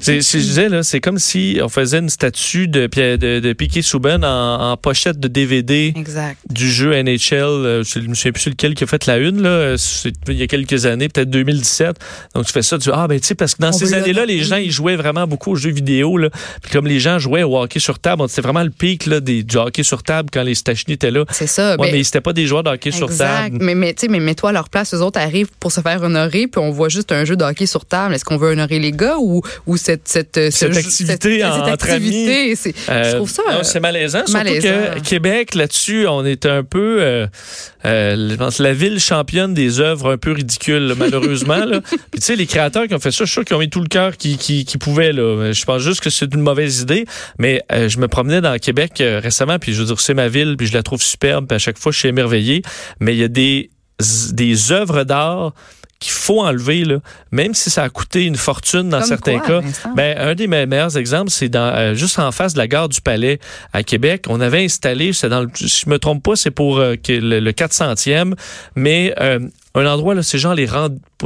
c'est, 0.00 0.20
je 0.20 0.38
disais, 0.38 0.68
c'est 0.84 1.00
comme 1.00 1.18
si 1.18 1.58
on 1.62 1.68
faisait 1.68 1.98
une 1.98 2.08
statue 2.08 2.68
de, 2.68 2.86
de, 2.86 3.40
de 3.40 3.52
Piquet 3.52 3.82
Souben 3.82 4.24
en, 4.24 4.72
en 4.72 4.76
pochette 4.76 5.18
de 5.18 5.28
DVD 5.28 5.87
Exact. 5.96 6.38
du 6.50 6.70
jeu 6.70 6.92
NHL. 6.94 7.34
euh, 7.42 7.82
je 7.84 7.98
ne 8.00 8.14
souviens 8.14 8.32
plus 8.32 8.48
lequel 8.50 8.74
qui 8.74 8.84
a 8.84 8.86
fait 8.86 9.06
la 9.06 9.18
une, 9.18 9.42
là. 9.42 9.48
euh, 9.50 9.76
Il 10.28 10.34
y 10.38 10.42
a 10.42 10.46
quelques 10.46 10.86
années, 10.86 11.08
peut-être 11.08 11.30
2017. 11.30 11.96
Donc, 12.34 12.46
tu 12.46 12.52
fais 12.52 12.62
ça, 12.62 12.76
tu 12.78 12.84
dis, 12.84 12.90
ah, 12.92 13.06
ben, 13.08 13.18
tu 13.20 13.26
sais, 13.26 13.34
parce 13.34 13.54
que 13.54 13.62
dans 13.62 13.68
On 13.68 13.72
ces 13.72 13.94
années-là, 13.94 14.24
les 14.26 14.42
gens, 14.42 14.56
ils 14.56 14.70
jouaient 14.70 14.96
vraiment 14.96 15.26
beaucoup 15.26 15.52
aux 15.52 15.56
jeux 15.56 15.70
vidéo, 15.70 16.16
là. 16.18 16.28
Puis 16.62 16.70
comme 16.72 16.86
les 16.86 17.00
gens 17.00 17.18
jouaient 17.18 17.42
au 17.42 17.56
hockey 17.58 17.78
sur 17.80 17.98
table, 17.98 18.24
c'était 18.28 18.42
vraiment 18.42 18.62
le 18.62 18.70
pic, 18.70 19.06
là, 19.06 19.20
des, 19.20 19.42
du 19.42 19.56
hockey 19.56 19.82
sur 19.82 20.02
table 20.02 20.28
quand 20.32 20.42
les 20.42 20.54
Stachny 20.54 20.94
étaient 20.94 21.10
là. 21.10 21.24
C'est 21.30 21.46
ça. 21.46 21.72
Ouais, 21.78 21.86
ben, 21.90 21.92
mais 21.92 22.04
c'était 22.04 22.20
pas 22.20 22.32
des 22.32 22.46
joueurs 22.46 22.62
de 22.62 22.70
hockey 22.70 22.90
sur 22.90 23.14
table. 23.14 23.58
Mais, 23.60 23.74
mais, 23.74 23.94
tu 23.94 24.02
sais, 24.02 24.08
mais 24.08 24.20
mets-toi 24.20 24.50
à 24.50 24.52
leur 24.52 24.68
place. 24.68 24.94
Eux 24.94 25.00
autres 25.02 25.18
arrivent 25.20 25.50
pour 25.60 25.72
se 25.72 25.80
faire 25.80 26.02
honorer, 26.02 26.46
puis 26.48 26.60
on 26.60 26.70
voit 26.70 26.88
juste 26.88 27.12
un 27.12 27.24
jeu 27.24 27.36
de 27.36 27.44
hockey 27.44 27.66
sur 27.66 27.84
table. 27.84 28.14
Est-ce 28.14 28.24
qu'on 28.24 28.36
veut 28.36 28.50
honorer 28.52 28.78
les 28.78 28.92
gars 28.92 29.16
ou, 29.20 29.42
ou 29.66 29.76
cette, 29.76 30.08
cette, 30.08 30.34
ce 30.36 30.50
Cette 30.50 30.72
jeu- 30.72 30.78
activité 30.78 31.38
cette, 31.40 31.44
en- 31.44 31.64
cette 31.64 31.72
entre 31.74 31.90
amis. 31.90 32.06
activité, 32.08 32.56
c'est- 32.56 32.74
je 32.86 32.90
Euh, 32.92 33.14
trouve 33.16 33.30
ça. 33.30 33.42
c'est 33.62 33.80
malaisant. 33.80 34.18
Surtout 34.26 34.32
malaisant. 34.32 34.68
que 34.94 35.00
Québec, 35.00 35.54
là-dessus, 35.54 35.77
on 36.06 36.24
est 36.24 36.46
un 36.46 36.62
peu, 36.64 36.98
euh, 37.00 37.26
euh, 37.84 38.28
je 38.30 38.34
pense, 38.36 38.58
la 38.58 38.72
ville 38.72 38.98
championne 39.00 39.54
des 39.54 39.80
œuvres 39.80 40.12
un 40.12 40.18
peu 40.18 40.32
ridicules, 40.32 40.94
malheureusement. 40.96 41.64
là. 41.64 41.80
Puis 42.10 42.20
tu 42.20 42.22
sais, 42.22 42.36
les 42.36 42.46
créateurs 42.46 42.86
qui 42.86 42.94
ont 42.94 42.98
fait 42.98 43.10
ça, 43.10 43.24
je 43.24 43.30
suis 43.30 43.34
sûr 43.34 43.44
qu'ils 43.44 43.56
ont 43.56 43.60
mis 43.60 43.70
tout 43.70 43.80
le 43.80 43.88
cœur 43.88 44.16
qu'ils 44.16 44.38
qui, 44.38 44.78
pouvaient. 44.78 45.12
Là. 45.12 45.52
Je 45.52 45.64
pense 45.64 45.82
juste 45.82 46.00
que 46.00 46.10
c'est 46.10 46.32
une 46.34 46.40
mauvaise 46.40 46.80
idée. 46.80 47.06
Mais 47.38 47.62
euh, 47.72 47.88
je 47.88 47.98
me 47.98 48.08
promenais 48.08 48.40
dans 48.40 48.58
Québec 48.58 49.00
euh, 49.00 49.20
récemment, 49.22 49.58
puis 49.58 49.74
je 49.74 49.80
veux 49.80 49.86
dire, 49.86 50.00
c'est 50.00 50.14
ma 50.14 50.28
ville, 50.28 50.56
puis 50.56 50.66
je 50.66 50.74
la 50.74 50.82
trouve 50.82 51.02
superbe, 51.02 51.46
puis 51.46 51.56
à 51.56 51.58
chaque 51.58 51.78
fois, 51.78 51.92
je 51.92 51.98
suis 51.98 52.08
émerveillé. 52.08 52.62
Mais 53.00 53.14
il 53.14 53.18
y 53.18 53.24
a 53.24 53.28
des, 53.28 53.70
des 54.32 54.72
œuvres 54.72 55.04
d'art 55.04 55.52
qu'il 56.00 56.12
faut 56.12 56.40
enlever, 56.42 56.84
là, 56.84 56.98
même 57.32 57.54
si 57.54 57.70
ça 57.70 57.82
a 57.82 57.88
coûté 57.88 58.24
une 58.24 58.36
fortune 58.36 58.88
dans 58.88 59.00
Comme 59.00 59.08
certains 59.08 59.38
quoi, 59.40 59.62
cas. 59.62 59.68
Ben, 59.96 60.16
un 60.18 60.34
des 60.36 60.46
me- 60.46 60.64
meilleurs 60.66 60.96
exemples, 60.96 61.30
c'est 61.30 61.48
dans 61.48 61.74
euh, 61.74 61.94
juste 61.94 62.18
en 62.20 62.30
face 62.30 62.52
de 62.52 62.58
la 62.58 62.68
gare 62.68 62.88
du 62.88 63.00
Palais 63.00 63.40
à 63.72 63.82
Québec. 63.82 64.26
On 64.28 64.40
avait 64.40 64.64
installé, 64.64 65.12
c'est 65.12 65.28
dans 65.28 65.40
le, 65.42 65.48
si 65.56 65.82
je 65.84 65.90
me 65.90 65.98
trompe 65.98 66.22
pas, 66.22 66.36
c'est 66.36 66.52
pour 66.52 66.78
euh, 66.78 66.94
le, 67.08 67.40
le 67.40 67.50
400e, 67.52 68.34
mais 68.76 69.12
euh, 69.20 69.40
un 69.74 69.86
endroit 69.86 70.14
là, 70.14 70.22
c'est 70.22 70.38
genre 70.38 70.54
les 70.54 70.68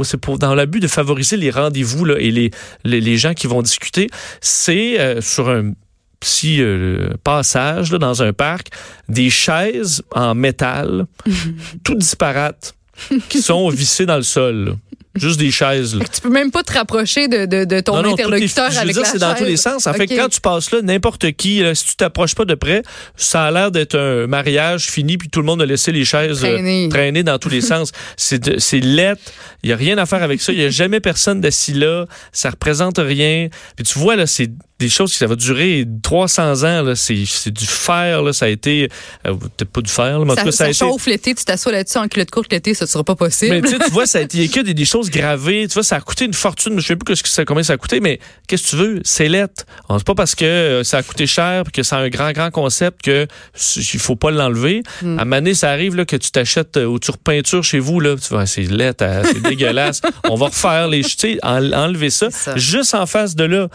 c'est 0.03 0.17
pour 0.17 0.39
dans 0.39 0.55
le 0.55 0.65
but 0.65 0.79
de 0.79 0.87
favoriser 0.87 1.37
les 1.37 1.51
rendez-vous 1.51 2.05
là 2.05 2.15
et 2.17 2.31
les, 2.31 2.49
les 2.83 2.99
les 2.99 3.17
gens 3.17 3.33
qui 3.35 3.45
vont 3.45 3.61
discuter. 3.61 4.09
C'est 4.41 4.99
euh, 4.99 5.21
sur 5.21 5.49
un 5.49 5.73
petit 6.19 6.61
euh, 6.61 7.09
passage 7.23 7.91
là, 7.91 7.99
dans 7.99 8.23
un 8.23 8.33
parc, 8.33 8.69
des 9.09 9.29
chaises 9.29 10.01
en 10.15 10.33
métal, 10.33 11.05
tout 11.83 11.95
disparates, 11.95 12.73
qui 13.29 13.41
sont 13.41 13.69
vissées 13.69 14.05
dans 14.05 14.17
le 14.17 14.23
sol. 14.23 14.65
là. 14.65 14.71
Juste 15.15 15.37
des 15.39 15.51
chaises. 15.51 15.93
là. 15.95 16.03
Tu 16.11 16.21
peux 16.21 16.29
même 16.31 16.49
pas 16.49 16.63
te 16.63 16.73
rapprocher 16.73 17.27
de, 17.27 17.45
de, 17.45 17.65
de 17.65 17.79
ton 17.81 17.97
Non, 17.97 18.01
non, 18.01 18.09
toutes 18.09 18.17
les- 18.17 18.23
interlocuteur 18.23 18.69
je 18.71 18.75
veux 18.77 18.81
avec 18.81 18.95
dire, 18.95 19.05
c'est 19.05 19.19
dans 19.19 19.35
tous 19.35 19.43
les 19.43 19.57
sens. 19.57 19.85
En 19.85 19.93
fait, 19.93 20.07
quand 20.07 20.27
tu 20.27 20.41
passes 20.41 20.71
là, 20.71 20.81
n'importe 20.81 21.31
qui, 21.33 21.59
là, 21.59 21.75
si 21.75 21.85
tu 21.85 21.95
t'approches 21.97 22.33
pas 22.33 22.45
de 22.45 22.55
près, 22.55 22.81
ça 23.15 23.43
a 23.45 23.51
l'air 23.51 23.69
d'être 23.69 23.95
un 23.95 24.25
mariage 24.25 24.87
fini, 24.89 25.19
puis 25.19 25.29
tout 25.29 25.39
le 25.41 25.45
monde 25.45 25.61
a 25.61 25.67
laissé 25.67 25.91
les 25.91 26.03
chaises 26.03 26.43
euh, 26.43 26.89
Traîner. 26.89 27.21
dans 27.21 27.37
tous 27.37 27.49
les 27.49 27.61
sens. 27.71 27.91
C'est 28.17 28.79
lettre. 28.79 29.21
Il 29.61 29.69
y 29.69 29.73
a 29.73 29.75
rien 29.75 29.99
à 29.99 30.07
faire 30.07 30.23
avec 30.23 30.41
ça. 30.41 30.51
Il 30.51 30.59
y 30.59 30.65
a 30.65 30.71
jamais 30.71 30.99
personne 30.99 31.41
d'assis 31.41 31.73
là. 31.73 32.07
Ça 32.31 32.49
représente 32.49 32.97
rien. 32.97 33.49
Puis 33.75 33.85
tu 33.85 33.99
vois 33.99 34.15
là, 34.15 34.25
c'est 34.25 34.49
des 34.85 34.89
choses 34.89 35.11
qui 35.11 35.17
ça 35.17 35.27
va 35.27 35.35
durer 35.35 35.85
300 36.01 36.63
ans. 36.63 36.81
là. 36.83 36.95
C'est 36.95 37.23
c'est 37.25 37.51
du 37.51 37.65
fer. 37.65 38.21
Là. 38.21 38.33
Ça 38.33 38.45
a 38.45 38.49
été 38.49 38.89
euh, 39.27 39.33
peut-être 39.35 39.69
pas 39.71 39.81
du 39.81 39.91
fer, 39.91 40.19
là, 40.19 40.25
mais 40.25 40.31
en 40.31 40.35
tout 40.35 40.39
Ça, 40.39 40.43
cas, 40.45 40.51
ça, 40.51 40.63
a 40.65 40.73
ça 40.73 40.87
été 40.87 41.11
l'été, 41.11 41.35
tu 41.35 41.45
t'assois 41.45 41.71
là-dessus 41.71 41.97
en 41.97 42.07
culotte 42.07 42.31
courte 42.31 42.51
l'été, 42.51 42.73
ça 42.73 42.85
ne 42.85 42.89
sera 42.89 43.03
pas 43.03 43.15
possible. 43.15 43.61
mais 43.61 43.61
tu 43.61 43.91
vois, 43.91 44.05
ça 44.05 44.19
a 44.19 44.21
été, 44.21 44.37
il 44.39 44.43
y 44.45 44.49
a 44.49 44.51
que 44.53 44.61
des, 44.61 44.73
des 44.73 44.85
choses 44.85 45.09
gravées. 45.09 45.67
Tu 45.67 45.73
vois, 45.75 45.83
ça 45.83 45.97
a 45.97 46.01
coûté 46.01 46.25
une 46.25 46.33
fortune. 46.33 46.79
Je 46.79 46.87
sais 46.87 46.95
plus 46.95 47.15
que 47.15 47.27
ça, 47.29 47.45
combien 47.45 47.63
ça 47.63 47.73
a 47.73 47.77
coûté, 47.77 47.99
mais 47.99 48.19
qu'est-ce 48.47 48.63
que 48.63 48.69
tu 48.69 48.75
veux? 48.77 49.01
C'est 49.03 49.27
lettre. 49.29 49.65
C'est 49.89 50.03
pas 50.03 50.15
parce 50.15 50.35
que 50.35 50.45
euh, 50.45 50.83
ça 50.83 50.97
a 50.97 51.03
coûté 51.03 51.27
cher 51.27 51.63
que 51.71 51.83
c'est 51.83 51.95
un 51.95 52.09
grand, 52.09 52.31
grand 52.31 52.51
concept 52.51 53.01
que 53.03 53.27
il 53.75 53.99
faut 53.99 54.15
pas 54.15 54.31
l'enlever. 54.31 54.81
Hmm. 55.01 55.19
À 55.19 55.25
donné, 55.43 55.53
ça 55.53 55.69
arrive 55.71 55.95
là, 55.95 56.05
que 56.05 56.15
tu 56.15 56.31
t'achètes 56.31 56.77
euh, 56.77 56.85
ou 56.85 56.99
tu 56.99 57.11
repeintures 57.11 57.63
chez 57.63 57.79
vous, 57.79 57.99
là. 57.99 58.15
Tu 58.15 58.29
vois, 58.29 58.45
c'est 58.45 58.63
lettre, 58.63 59.03
euh, 59.03 59.23
c'est 59.25 59.41
dégueulasse. 59.49 60.01
On 60.29 60.35
va 60.35 60.47
refaire 60.47 60.87
les, 60.87 61.03
tu 61.03 61.09
sais, 61.17 61.37
en- 61.43 61.71
enlever 61.73 62.09
ça. 62.09 62.29
Ça. 62.31 62.55
Juste 62.55 62.93
en 62.95 63.05
face 63.05 63.35
de 63.35 63.43
là, 63.43 63.67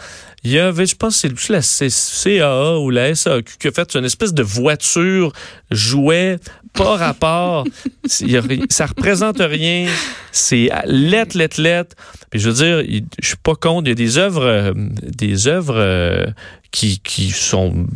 il 0.43 0.51
y 0.51 0.59
avait, 0.59 0.85
je 0.85 0.95
pense, 0.95 1.21
que 1.21 1.27
c'est 1.61 2.37
la 2.37 2.39
CAA 2.39 2.79
ou 2.79 2.89
la 2.89 3.13
SAQ 3.13 3.57
qui 3.59 3.67
a 3.67 3.71
fait 3.71 3.95
une 3.95 4.05
espèce 4.05 4.33
de 4.33 4.43
voiture 4.43 5.33
jouet, 5.69 6.37
pas 6.73 6.95
rapport. 6.95 7.65
Ça 8.07 8.85
représente 8.85 9.39
rien. 9.39 9.87
C'est 10.31 10.69
lettre, 10.85 11.37
lettre, 11.37 11.61
lettre. 11.61 11.95
Puis 12.29 12.39
je 12.39 12.49
veux 12.49 12.55
dire, 12.83 13.01
je 13.21 13.27
suis 13.27 13.37
pas 13.37 13.55
contre. 13.55 13.87
Il 13.87 13.89
y 13.89 13.91
a 13.91 13.95
des 13.95 14.17
œuvres, 14.17 14.45
euh, 14.45 14.73
des 14.75 15.47
œuvres 15.47 15.77
euh, 15.77 16.25
qui, 16.71 16.99
qui 16.99 17.31
sont 17.31 17.87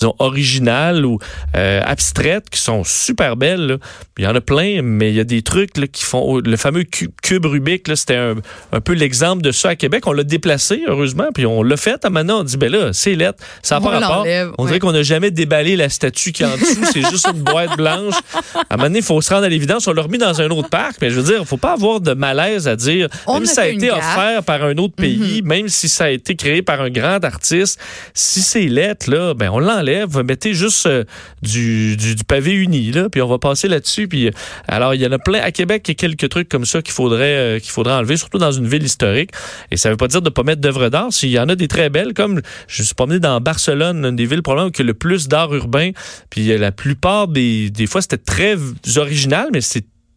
disons, 0.00 0.14
originales 0.18 1.04
ou 1.06 1.18
euh, 1.56 1.80
abstraites 1.84 2.50
qui 2.50 2.60
sont 2.60 2.82
super 2.84 3.36
belles. 3.36 3.66
là. 3.66 3.76
Il 4.18 4.24
y 4.24 4.26
en 4.26 4.34
a 4.34 4.40
plein, 4.40 4.82
mais 4.82 5.10
il 5.10 5.16
y 5.16 5.20
a 5.20 5.24
des 5.24 5.42
trucs 5.42 5.76
là, 5.76 5.86
qui 5.86 6.04
font... 6.04 6.38
Le 6.38 6.56
fameux 6.56 6.82
cu- 6.84 7.10
cube 7.22 7.46
Rubik, 7.46 7.86
c'était 7.94 8.16
un, 8.16 8.34
un 8.72 8.80
peu 8.80 8.92
l'exemple 8.92 9.42
de 9.42 9.52
ça 9.52 9.70
à 9.70 9.76
Québec. 9.76 10.06
On 10.06 10.12
l'a 10.12 10.24
déplacé, 10.24 10.82
heureusement, 10.86 11.28
puis 11.34 11.46
on 11.46 11.62
l'a 11.62 11.76
fait. 11.76 12.04
À 12.04 12.10
maintenant, 12.10 12.40
on 12.40 12.44
dit, 12.44 12.56
ben 12.56 12.70
là, 12.70 12.92
c'est 12.92 13.14
lettre. 13.14 13.42
Ça 13.62 13.76
n'a 13.76 13.80
pas 13.80 13.98
rapport. 13.98 14.26
On 14.58 14.62
ouais. 14.64 14.68
dirait 14.68 14.78
qu'on 14.78 14.92
n'a 14.92 15.02
jamais 15.02 15.30
déballé 15.30 15.76
la 15.76 15.88
statue 15.88 16.32
qui 16.32 16.42
est 16.42 16.46
en 16.46 16.56
dessous. 16.56 16.84
c'est 16.92 17.08
juste 17.10 17.28
une 17.32 17.42
boîte 17.42 17.76
blanche. 17.76 18.14
À 18.54 18.74
un 18.74 18.76
moment 18.76 18.84
donné, 18.88 18.98
il 18.98 19.04
faut 19.04 19.20
se 19.20 19.30
rendre 19.32 19.44
à 19.44 19.48
l'évidence. 19.48 19.86
On 19.86 19.92
l'a 19.92 20.02
remis 20.02 20.18
dans 20.18 20.40
un 20.40 20.48
autre 20.50 20.68
parc, 20.68 20.96
mais 21.00 21.10
je 21.10 21.16
veux 21.16 21.22
dire, 21.24 21.36
il 21.36 21.40
ne 21.40 21.44
faut 21.46 21.56
pas 21.56 21.72
avoir 21.72 22.00
de 22.00 22.14
malaise 22.14 22.68
à 22.68 22.76
dire, 22.76 23.08
On 23.26 23.34
même 23.34 23.46
si 23.46 23.54
ça 23.54 23.62
a 23.62 23.66
été 23.68 23.90
offert 23.90 24.42
par 24.44 24.62
un 24.64 24.76
autre 24.76 24.94
pays, 24.94 25.42
même 25.42 25.68
si 25.68 25.88
ça 25.88 26.04
a 26.04 26.10
été 26.10 26.36
créé 26.36 26.62
par 26.62 26.80
un 26.80 26.90
grand 26.90 27.24
artiste, 27.24 27.80
si 28.14 28.40
c'est 28.42 28.66
lettre, 28.66 29.10
là, 29.10 29.34
ben, 29.34 29.50
on 29.50 29.58
l'enlève. 29.58 29.89
Mettez 30.24 30.54
juste 30.54 30.86
euh, 30.86 31.04
du, 31.42 31.96
du, 31.96 32.24
pavé 32.26 32.52
uni, 32.52 32.92
là, 32.92 33.08
puis 33.08 33.22
on 33.22 33.28
va 33.28 33.38
passer 33.38 33.68
là-dessus. 33.68 34.08
Puis, 34.08 34.28
euh, 34.28 34.32
alors, 34.68 34.94
il 34.94 35.00
y 35.00 35.06
en 35.06 35.12
a 35.12 35.18
plein. 35.18 35.40
À 35.40 35.50
Québec, 35.50 35.82
il 35.86 35.90
y 35.90 35.92
a 35.92 35.94
quelques 35.94 36.28
trucs 36.28 36.48
comme 36.48 36.64
ça 36.64 36.82
qu'il 36.82 36.92
faudrait, 36.92 37.36
euh, 37.36 37.58
qu'il 37.58 37.70
faudrait 37.70 37.94
enlever, 37.94 38.16
surtout 38.16 38.38
dans 38.38 38.52
une 38.52 38.66
ville 38.66 38.82
historique. 38.82 39.30
Et 39.70 39.76
ça 39.76 39.90
veut 39.90 39.96
pas 39.96 40.08
dire 40.08 40.22
de 40.22 40.30
pas 40.30 40.42
mettre 40.42 40.60
d'œuvres 40.60 40.88
d'art. 40.88 41.12
S'il 41.12 41.30
y 41.30 41.38
en 41.38 41.48
a 41.48 41.56
des 41.56 41.68
très 41.68 41.90
belles, 41.90 42.14
comme 42.14 42.40
je 42.68 42.82
suis 42.82 42.94
promené 42.94 43.20
dans 43.20 43.40
Barcelone, 43.40 44.04
une 44.04 44.16
des 44.16 44.26
villes 44.26 44.42
probablement 44.42 44.70
qui 44.70 44.82
a 44.82 44.84
le 44.84 44.94
plus 44.94 45.28
d'art 45.28 45.54
urbain. 45.54 45.90
Puis 46.30 46.56
la 46.56 46.72
plupart 46.72 47.28
des, 47.28 47.70
des 47.70 47.86
fois, 47.86 48.02
c'était 48.02 48.18
très 48.18 48.56
original, 48.96 49.48
mais 49.52 49.60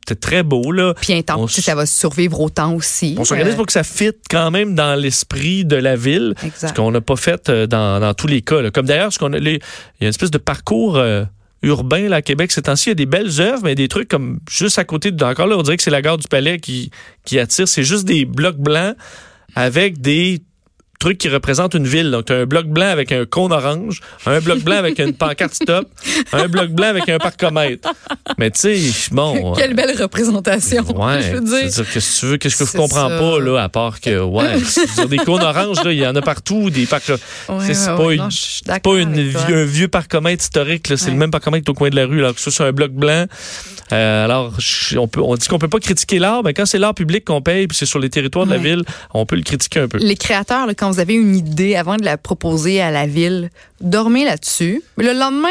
c'était 0.05 0.19
très 0.19 0.43
beau, 0.43 0.71
là. 0.71 0.93
Puis 0.99 1.13
inten- 1.13 1.35
On 1.37 1.45
tu 1.47 1.53
sais, 1.53 1.59
s- 1.59 1.65
ça 1.65 1.75
va 1.75 1.85
survivre 1.85 2.39
autant 2.41 2.73
aussi. 2.73 3.15
On 3.17 3.23
s'organise 3.23 3.53
Euh, 3.53 3.57
pour 3.57 3.65
que 3.65 3.71
ça 3.71 3.83
fitte 3.83 4.17
quand 4.29 4.51
même 4.51 4.75
dans 4.75 4.99
l'esprit 4.99 5.63
de 5.65 5.75
la 5.77 5.95
ville. 5.95 6.33
Ce 6.41 6.45
Exact. 6.45 6.75
qu'on 6.75 6.91
n'a 6.91 6.99
pas 7.01 7.15
fait 7.15 7.49
euh, 7.49 7.67
dans, 7.67 7.99
dans 8.01 8.13
tous 8.13 8.27
les 8.27 8.41
cas. 8.41 8.61
là. 8.61 8.69
Comme 8.71 8.85
d'ailleurs, 8.85 9.13
ce 9.13 9.19
qu'on 9.19 9.31
il 9.33 9.47
y 9.47 9.49
a 9.55 9.59
une 10.01 10.07
espèce 10.07 10.31
de 10.31 10.37
parcours 10.37 10.97
euh, 10.97 11.23
urbain 11.61 12.09
là, 12.09 12.17
à 12.17 12.21
Québec 12.21 12.51
ces 12.51 12.63
temps-ci. 12.63 12.89
Il 12.89 12.91
y 12.91 12.91
a 12.91 12.95
des 12.95 13.05
belles 13.05 13.39
œuvres, 13.39 13.61
mais 13.63 13.75
des 13.75 13.87
trucs 13.87 14.09
comme 14.09 14.39
juste 14.51 14.77
à 14.77 14.83
côté 14.83 15.11
de. 15.11 15.23
Encore 15.23 15.47
là, 15.47 15.57
on 15.57 15.61
dirait 15.63 15.77
que 15.77 15.83
c'est 15.83 15.89
la 15.91 16.01
gare 16.01 16.17
du 16.17 16.27
Palais 16.27 16.59
qui, 16.59 16.91
qui 17.23 17.39
attire. 17.39 17.67
C'est 17.69 17.83
juste 17.83 18.03
des 18.03 18.25
blocs 18.25 18.57
blancs 18.57 18.95
avec 19.55 20.01
des 20.01 20.41
trucs 20.99 21.17
qui 21.17 21.29
représentent 21.29 21.73
une 21.73 21.87
ville. 21.87 22.11
Donc, 22.11 22.25
tu 22.25 22.33
as 22.33 22.37
un 22.37 22.45
bloc 22.45 22.65
blanc 22.67 22.87
avec 22.87 23.11
un 23.11 23.25
cône 23.25 23.51
orange, 23.51 23.99
un 24.25 24.39
bloc 24.39 24.59
blanc 24.59 24.77
avec 24.77 24.99
une 24.99 25.13
pancarte 25.13 25.53
stop, 25.53 25.87
un 26.31 26.47
bloc 26.47 26.69
blanc 26.69 26.87
avec 26.87 27.09
un 27.09 27.17
parcomètre. 27.17 27.89
Mais 28.37 28.51
tu 28.51 28.59
sais, 28.59 28.79
bon. 29.11 29.53
Quelle 29.53 29.73
belle 29.75 30.01
représentation. 30.01 30.83
Ouais, 30.97 31.21
je 31.21 31.35
veux 31.35 31.41
dire. 31.41 31.61
qu'est-ce 31.91 32.15
que 32.15 32.19
tu 32.19 32.25
veux, 32.27 32.37
qu'est-ce 32.37 32.63
que 32.63 32.65
je 32.65 32.77
comprends 32.77 33.09
ça. 33.09 33.19
pas 33.19 33.39
là, 33.39 33.57
à 33.63 33.69
part 33.69 33.99
que 33.99 34.19
ouais, 34.21 34.59
sur 34.63 35.07
des 35.09 35.17
cônes 35.17 35.43
oranges 35.43 35.83
là, 35.83 35.91
il 35.91 35.99
y 35.99 36.07
en 36.07 36.15
a 36.15 36.21
partout, 36.21 36.69
des 36.69 36.85
parcs. 36.85 37.09
Ouais, 37.09 37.17
c'est 37.61 37.77
ouais, 37.77 37.85
pas, 37.97 38.03
ouais, 38.03 38.15
une- 38.15 38.21
non, 38.21 38.79
pas 38.79 38.95
une 38.99 39.33
un 39.53 39.65
vieux 39.65 39.87
parcomètre 39.87 40.41
historique 40.43 40.87
là, 40.89 40.97
c'est 40.97 41.11
le 41.11 41.17
même 41.17 41.31
parcomètre 41.31 41.69
au 41.69 41.73
coin 41.73 41.89
de 41.89 41.95
la 41.95 42.05
rue, 42.05 42.19
alors 42.19 42.33
que 42.35 42.39
ça 42.41 42.51
c'est 42.51 42.63
un 42.63 42.71
bloc 42.71 42.91
blanc. 42.91 43.25
Euh, 43.91 44.23
alors 44.25 44.53
on 44.97 45.07
peut, 45.07 45.21
on 45.21 45.35
dit 45.35 45.47
qu'on 45.47 45.59
peut 45.59 45.67
pas 45.67 45.79
critiquer 45.79 46.17
l'art, 46.19 46.43
mais 46.43 46.53
quand 46.53 46.65
c'est 46.65 46.79
l'art 46.79 46.93
public 46.95 47.25
qu'on 47.25 47.41
paye, 47.41 47.67
puis 47.67 47.77
c'est 47.77 47.85
sur 47.85 47.99
les 47.99 48.09
territoires 48.09 48.45
de 48.45 48.51
la 48.51 48.57
Ouais. 48.57 48.63
ville, 48.63 48.83
on 49.13 49.25
peut 49.25 49.35
le 49.35 49.41
critiquer 49.43 49.81
un 49.81 49.87
peu. 49.87 49.97
Les 49.97 50.15
créateurs, 50.15 50.65
là, 50.67 50.73
quand 50.73 50.89
vous 50.89 50.99
avez 50.99 51.13
une 51.15 51.35
idée 51.35 51.75
avant 51.75 51.97
de 51.97 52.05
la 52.05 52.17
proposer 52.17 52.81
à 52.81 52.91
la 52.91 53.05
ville, 53.07 53.49
dormez 53.81 54.23
là-dessus. 54.25 54.81
Mais 54.97 55.03
le 55.03 55.13
lendemain, 55.19 55.49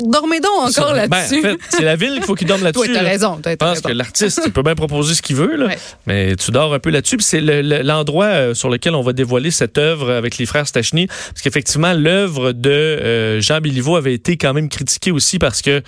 dormez 0.00 0.40
donc 0.40 0.50
encore 0.70 0.92
Ben, 0.94 1.08
là-dessus. 1.08 1.38
en 1.40 1.42
fait, 1.42 1.58
c'est 1.70 1.82
la 1.84 1.96
ville 1.96 2.14
qu'il 2.14 2.24
faut 2.24 2.34
qu'il 2.34 2.46
dorme 2.46 2.62
là-dessus. 2.64 2.86
Toi, 2.88 2.94
t'as 2.94 3.02
raison. 3.04 3.40
Je 3.44 3.54
pense 3.56 3.68
raison. 3.76 3.88
que 3.88 3.92
l'artiste, 3.92 4.50
peut 4.52 4.62
bien 4.62 4.74
proposer 4.74 5.14
ce 5.14 5.22
qu'il 5.22 5.36
veut, 5.36 5.56
là, 5.56 5.66
Ouais. 5.66 5.78
mais 6.06 6.36
tu 6.36 6.50
dors 6.50 6.72
un 6.74 6.78
peu 6.78 6.90
là-dessus. 6.90 7.16
C'est 7.20 7.40
le- 7.40 7.62
le- 7.62 7.82
l'endroit 7.82 8.26
euh, 8.26 8.54
sur 8.54 8.68
lequel 8.70 8.94
on 8.94 9.02
va 9.02 9.12
dévoiler 9.12 9.50
cette 9.50 9.78
œuvre 9.78 10.10
avec 10.12 10.38
les 10.38 10.46
frères 10.46 10.66
Stachny. 10.66 11.06
Parce 11.06 11.42
qu'effectivement, 11.42 11.92
l'œuvre 11.92 12.52
de 12.52 12.70
euh, 12.70 13.40
Jean 13.40 13.60
Béliveau 13.60 13.96
avait 13.96 14.14
été 14.14 14.36
quand 14.36 14.52
même 14.54 14.68
critiquée 14.68 15.10
aussi 15.10 15.38
parce 15.38 15.62
que 15.62 15.82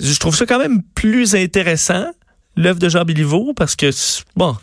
je 0.00 0.18
trouve 0.18 0.34
ça 0.36 0.46
quand 0.46 0.58
même 0.58 0.82
plus 0.94 1.34
intéressant, 1.34 2.06
l'œuvre 2.56 2.78
de 2.78 2.88
Jean 2.88 3.04
Béliveau, 3.04 3.52
parce 3.56 3.76
que, 3.76 3.90
bon... 4.36 4.56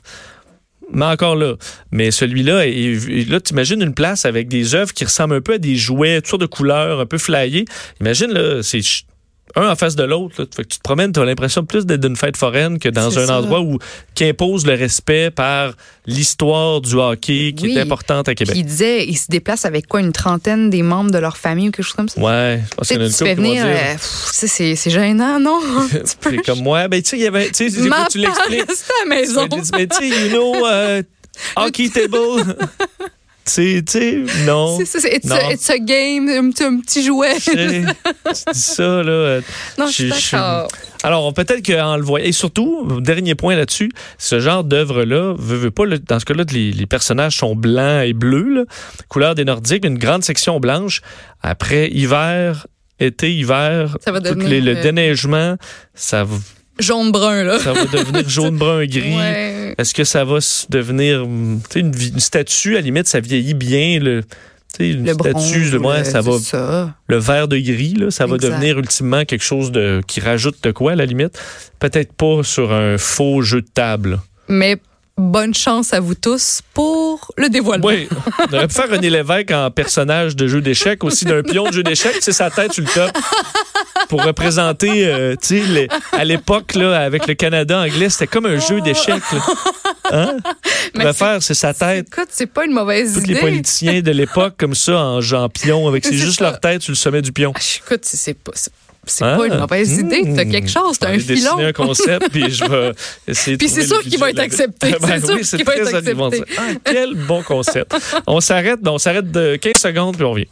Mais 0.93 1.05
encore 1.05 1.35
là. 1.35 1.55
Mais 1.91 2.11
celui-là, 2.11 2.65
et, 2.65 3.25
là, 3.25 3.39
t'imagines 3.39 3.81
une 3.81 3.93
place 3.93 4.25
avec 4.25 4.47
des 4.47 4.75
œuvres 4.75 4.93
qui 4.93 5.05
ressemblent 5.05 5.35
un 5.35 5.41
peu 5.41 5.53
à 5.53 5.57
des 5.57 5.75
jouets, 5.75 6.21
toutes 6.21 6.29
sortes 6.29 6.41
de 6.41 6.47
couleurs, 6.47 6.99
un 6.99 7.05
peu 7.05 7.17
flyées. 7.17 7.65
Imagine, 7.99 8.31
là, 8.31 8.61
c'est 8.63 8.81
un 9.55 9.69
en 9.69 9.75
face 9.75 9.95
de 9.95 10.03
l'autre. 10.03 10.35
là. 10.41 10.45
Fait 10.55 10.63
que 10.63 10.67
tu 10.69 10.77
te 10.77 10.83
promènes, 10.83 11.11
tu 11.11 11.19
as 11.19 11.25
l'impression 11.25 11.63
plus 11.65 11.85
d'être 11.85 12.01
d'une 12.01 12.15
fête 12.15 12.37
foraine 12.37 12.79
que 12.79 12.89
dans 12.89 13.17
un 13.19 13.25
ça. 13.27 13.37
endroit 13.39 13.61
où 13.61 13.77
qui 14.15 14.25
impose 14.25 14.65
le 14.65 14.73
respect 14.73 15.31
par 15.31 15.73
l'histoire 16.05 16.81
du 16.81 16.95
hockey 16.95 17.53
qui 17.55 17.65
Oui. 17.65 17.77
est 17.77 17.81
importante 17.81 18.27
à 18.29 18.33
Puis 18.33 18.45
Québec. 18.45 18.55
il 18.57 18.65
disait, 18.65 19.05
ils 19.05 19.17
se 19.17 19.27
déplacent 19.29 19.65
avec 19.65 19.87
quoi, 19.87 19.99
une 19.99 20.11
trentaine 20.13 20.69
des 20.69 20.81
membres 20.81 21.11
de 21.11 21.17
leur 21.19 21.37
famille 21.37 21.69
ou 21.69 21.71
quelque 21.71 21.85
chose 21.85 21.93
comme 21.95 22.09
ça? 22.09 22.19
Ouais, 22.21 22.61
je 22.69 22.75
pense 22.75 22.87
Tu 22.87 22.93
qu'il 22.93 22.97
y 22.97 22.99
en 22.99 23.03
a 23.03 23.07
une 23.07 23.13
tu 23.13 23.17
couple 23.19 23.29
qui 23.29 23.35
vont 23.35 23.49
venir, 23.49 23.65
euh, 23.65 23.93
tu 24.39 24.47
c'est 24.47 24.89
gênant, 24.89 25.39
non? 25.39 25.59
C'est 26.05 26.37
comme 26.45 26.61
moi, 26.61 26.87
ben 26.87 27.01
tu 27.01 27.09
sais, 27.09 27.17
il 27.17 27.23
y 27.23 27.27
avait, 27.27 27.49
tu 27.51 27.69
sais, 27.69 27.81
tu 28.09 28.17
l'expliques? 28.17 28.59
à 28.69 29.09
la 29.09 29.15
maison. 29.15 29.47
Tu 29.47 29.61
mais 29.75 29.87
tu 29.87 29.97
sais, 29.97 30.07
you 30.07 30.29
know, 30.29 30.65
euh, 30.65 31.03
hockey 31.55 31.89
table. 31.89 32.55
Tu 33.45 33.83
sais, 33.87 34.23
non. 34.45 34.77
C'est 34.77 34.85
ça, 34.85 34.99
c'est 34.99 35.15
it's, 35.15 35.25
Non. 35.27 35.35
a, 35.35 35.53
it's 35.53 35.69
a 35.69 35.77
game, 35.79 36.29
un 36.29 36.49
petit, 36.51 36.63
un 36.63 36.79
petit 36.79 37.03
jouet. 37.03 37.37
Tu 37.39 37.55
dis 37.55 37.85
ça, 38.53 39.03
là. 39.03 39.39
non, 39.77 39.87
je 39.87 39.91
suis 39.91 40.09
d'accord. 40.09 40.67
Alors, 41.03 41.33
peut-être 41.33 41.65
qu'en 41.65 41.97
le 41.97 42.03
voyant, 42.03 42.25
et 42.27 42.31
surtout, 42.31 42.99
dernier 43.01 43.33
point 43.35 43.55
là-dessus, 43.55 43.91
ce 44.19 44.39
genre 44.39 44.63
d'œuvre-là, 44.63 45.33
veut, 45.37 45.57
veut 45.57 45.71
pas, 45.71 45.85
dans 45.87 46.19
ce 46.19 46.25
cas-là, 46.25 46.43
les, 46.51 46.71
les 46.71 46.85
personnages 46.85 47.37
sont 47.37 47.55
blancs 47.55 48.05
et 48.05 48.13
bleus, 48.13 48.53
là, 48.53 48.63
couleur 49.07 49.33
des 49.35 49.43
Nordiques, 49.45 49.85
une 49.85 49.97
grande 49.97 50.23
section 50.23 50.59
blanche. 50.59 51.01
Après, 51.41 51.89
hiver, 51.89 52.67
été, 52.99 53.33
hiver, 53.33 53.97
Ça 54.05 54.11
va 54.11 54.19
tout 54.21 54.35
devenir, 54.35 54.47
les- 54.47 54.61
le 54.61 54.77
euh, 54.77 54.81
déneigement, 54.83 55.55
ça, 55.95 56.25
Jaune-brun, 56.81 57.43
là. 57.43 57.59
ça 57.59 57.73
va 57.73 57.85
devenir 57.85 58.27
jaune-brun-gris. 58.29 59.15
Ouais. 59.15 59.75
Est-ce 59.77 59.93
que 59.93 60.03
ça 60.03 60.23
va 60.25 60.37
devenir 60.69 61.23
tu 61.23 61.73
sais, 61.73 61.79
une, 61.79 61.93
une 61.93 62.19
statue, 62.19 62.73
à 62.73 62.75
la 62.75 62.81
limite, 62.81 63.07
ça 63.07 63.19
vieillit 63.19 63.53
bien, 63.53 63.99
le, 63.99 64.21
tu 64.23 64.29
sais, 64.77 64.89
une 64.91 65.05
Le 65.05 65.13
bronze. 65.13 65.45
statue, 65.47 65.69
le, 65.71 65.79
ouais, 65.79 65.99
le- 65.99 66.03
ça 66.05 66.21
va, 66.21 66.39
ça. 66.39 66.93
le 67.07 67.17
vert 67.17 67.47
de 67.47 67.57
gris, 67.57 67.93
là, 67.97 68.11
ça 68.11 68.25
va 68.25 68.37
devenir 68.37 68.77
ultimement 68.79 69.23
quelque 69.25 69.43
chose 69.43 69.71
de, 69.71 70.01
qui 70.07 70.19
rajoute 70.19 70.61
de 70.63 70.71
quoi, 70.71 70.93
à 70.93 70.95
la 70.95 71.05
limite. 71.05 71.39
Peut-être 71.79 72.13
pas 72.13 72.41
sur 72.43 72.73
un 72.73 72.97
faux 72.97 73.41
jeu 73.41 73.61
de 73.61 73.67
table. 73.73 74.19
Mais 74.47 74.77
bonne 75.17 75.53
chance 75.53 75.93
à 75.93 75.99
vous 75.99 76.15
tous 76.15 76.61
pour 76.73 77.31
le 77.37 77.47
dévoilement. 77.49 77.87
Oui, 77.87 78.07
on 78.49 78.53
aurait 78.55 78.67
pu 78.67 78.73
faire 78.73 78.89
René 78.89 79.09
Lévesque 79.09 79.51
en 79.53 79.69
personnage 79.69 80.35
de 80.35 80.47
jeu 80.47 80.61
d'échecs, 80.61 81.03
aussi 81.03 81.25
d'un 81.25 81.43
pion 81.43 81.67
de 81.67 81.73
jeu 81.73 81.83
d'échecs, 81.83 82.17
c'est 82.21 82.31
sa 82.31 82.49
tête 82.49 82.73
sur 82.73 82.83
le 82.83 82.89
top. 82.89 83.11
Pour 84.11 84.23
représenter, 84.25 85.05
euh, 85.07 85.35
tu 85.41 85.63
sais, 85.63 85.87
à 86.11 86.25
l'époque, 86.25 86.75
là, 86.75 86.99
avec 86.99 87.27
le 87.27 87.33
Canada 87.33 87.79
anglais, 87.79 88.09
c'était 88.09 88.27
comme 88.27 88.45
un 88.45 88.59
jeu 88.59 88.81
d'échecs. 88.81 89.23
Hein? 90.11 90.35
Pourrait 90.93 91.05
c'est- 91.05 91.13
faire, 91.13 91.41
c'est 91.41 91.53
sa 91.53 91.73
tête. 91.73 92.07
Écoute, 92.11 92.27
c'est 92.29 92.45
pas 92.51 92.65
une 92.65 92.73
mauvaise 92.73 93.13
Tous 93.13 93.19
idée. 93.21 93.35
les 93.35 93.39
politiciens 93.39 94.01
de 94.01 94.11
l'époque, 94.11 94.55
comme 94.57 94.75
ça, 94.75 94.99
en, 95.01 95.19
en 95.21 95.49
pion, 95.49 95.87
avec 95.87 96.03
c'est 96.05 96.13
juste 96.13 96.39
ça. 96.39 96.43
leur 96.49 96.59
tête 96.59 96.81
sur 96.81 96.91
le 96.91 96.97
sommet 96.97 97.21
du 97.21 97.31
pion. 97.31 97.53
Ah, 97.55 97.59
Écoute, 97.85 98.01
c'est- 98.03 98.33
pas, 98.33 98.51
c'est- 98.53 98.71
Ah. 99.21 99.35
pas 99.37 99.47
une 99.47 99.57
mauvaise 99.57 99.93
idée. 99.97 100.23
T'as 100.35 100.43
quelque 100.45 100.69
chose, 100.69 100.99
t'as 100.99 101.09
un 101.09 101.17
filon. 101.17 101.57
un 101.59 101.71
concept, 101.73 102.29
puis 102.31 102.51
je 102.51 102.63
vais 102.65 102.91
essayer 103.27 103.55
de 103.55 103.59
Puis 103.59 103.69
c'est 103.69 103.87
sûr 103.87 103.95
le 103.97 104.01
qu'il 104.03 104.11
budget 104.11 104.23
va 104.25 104.29
être 104.29 104.39
accepté. 104.39 104.91
Ben 105.01 105.19
C'est 105.21 105.33
oui, 105.33 105.41
qu'il 105.41 105.63
va 105.65 105.75
être 105.77 105.95
accepté. 105.95 106.43
Ah, 106.57 106.61
quel 106.83 107.15
bon 107.15 107.41
concept. 107.43 107.95
on 108.27 108.39
s'arrête, 108.41 108.79
on 108.85 108.97
s'arrête 108.99 109.31
de 109.31 109.55
15 109.55 109.73
secondes, 109.81 110.15
puis 110.17 110.25
on 110.25 110.31
revient. 110.31 110.47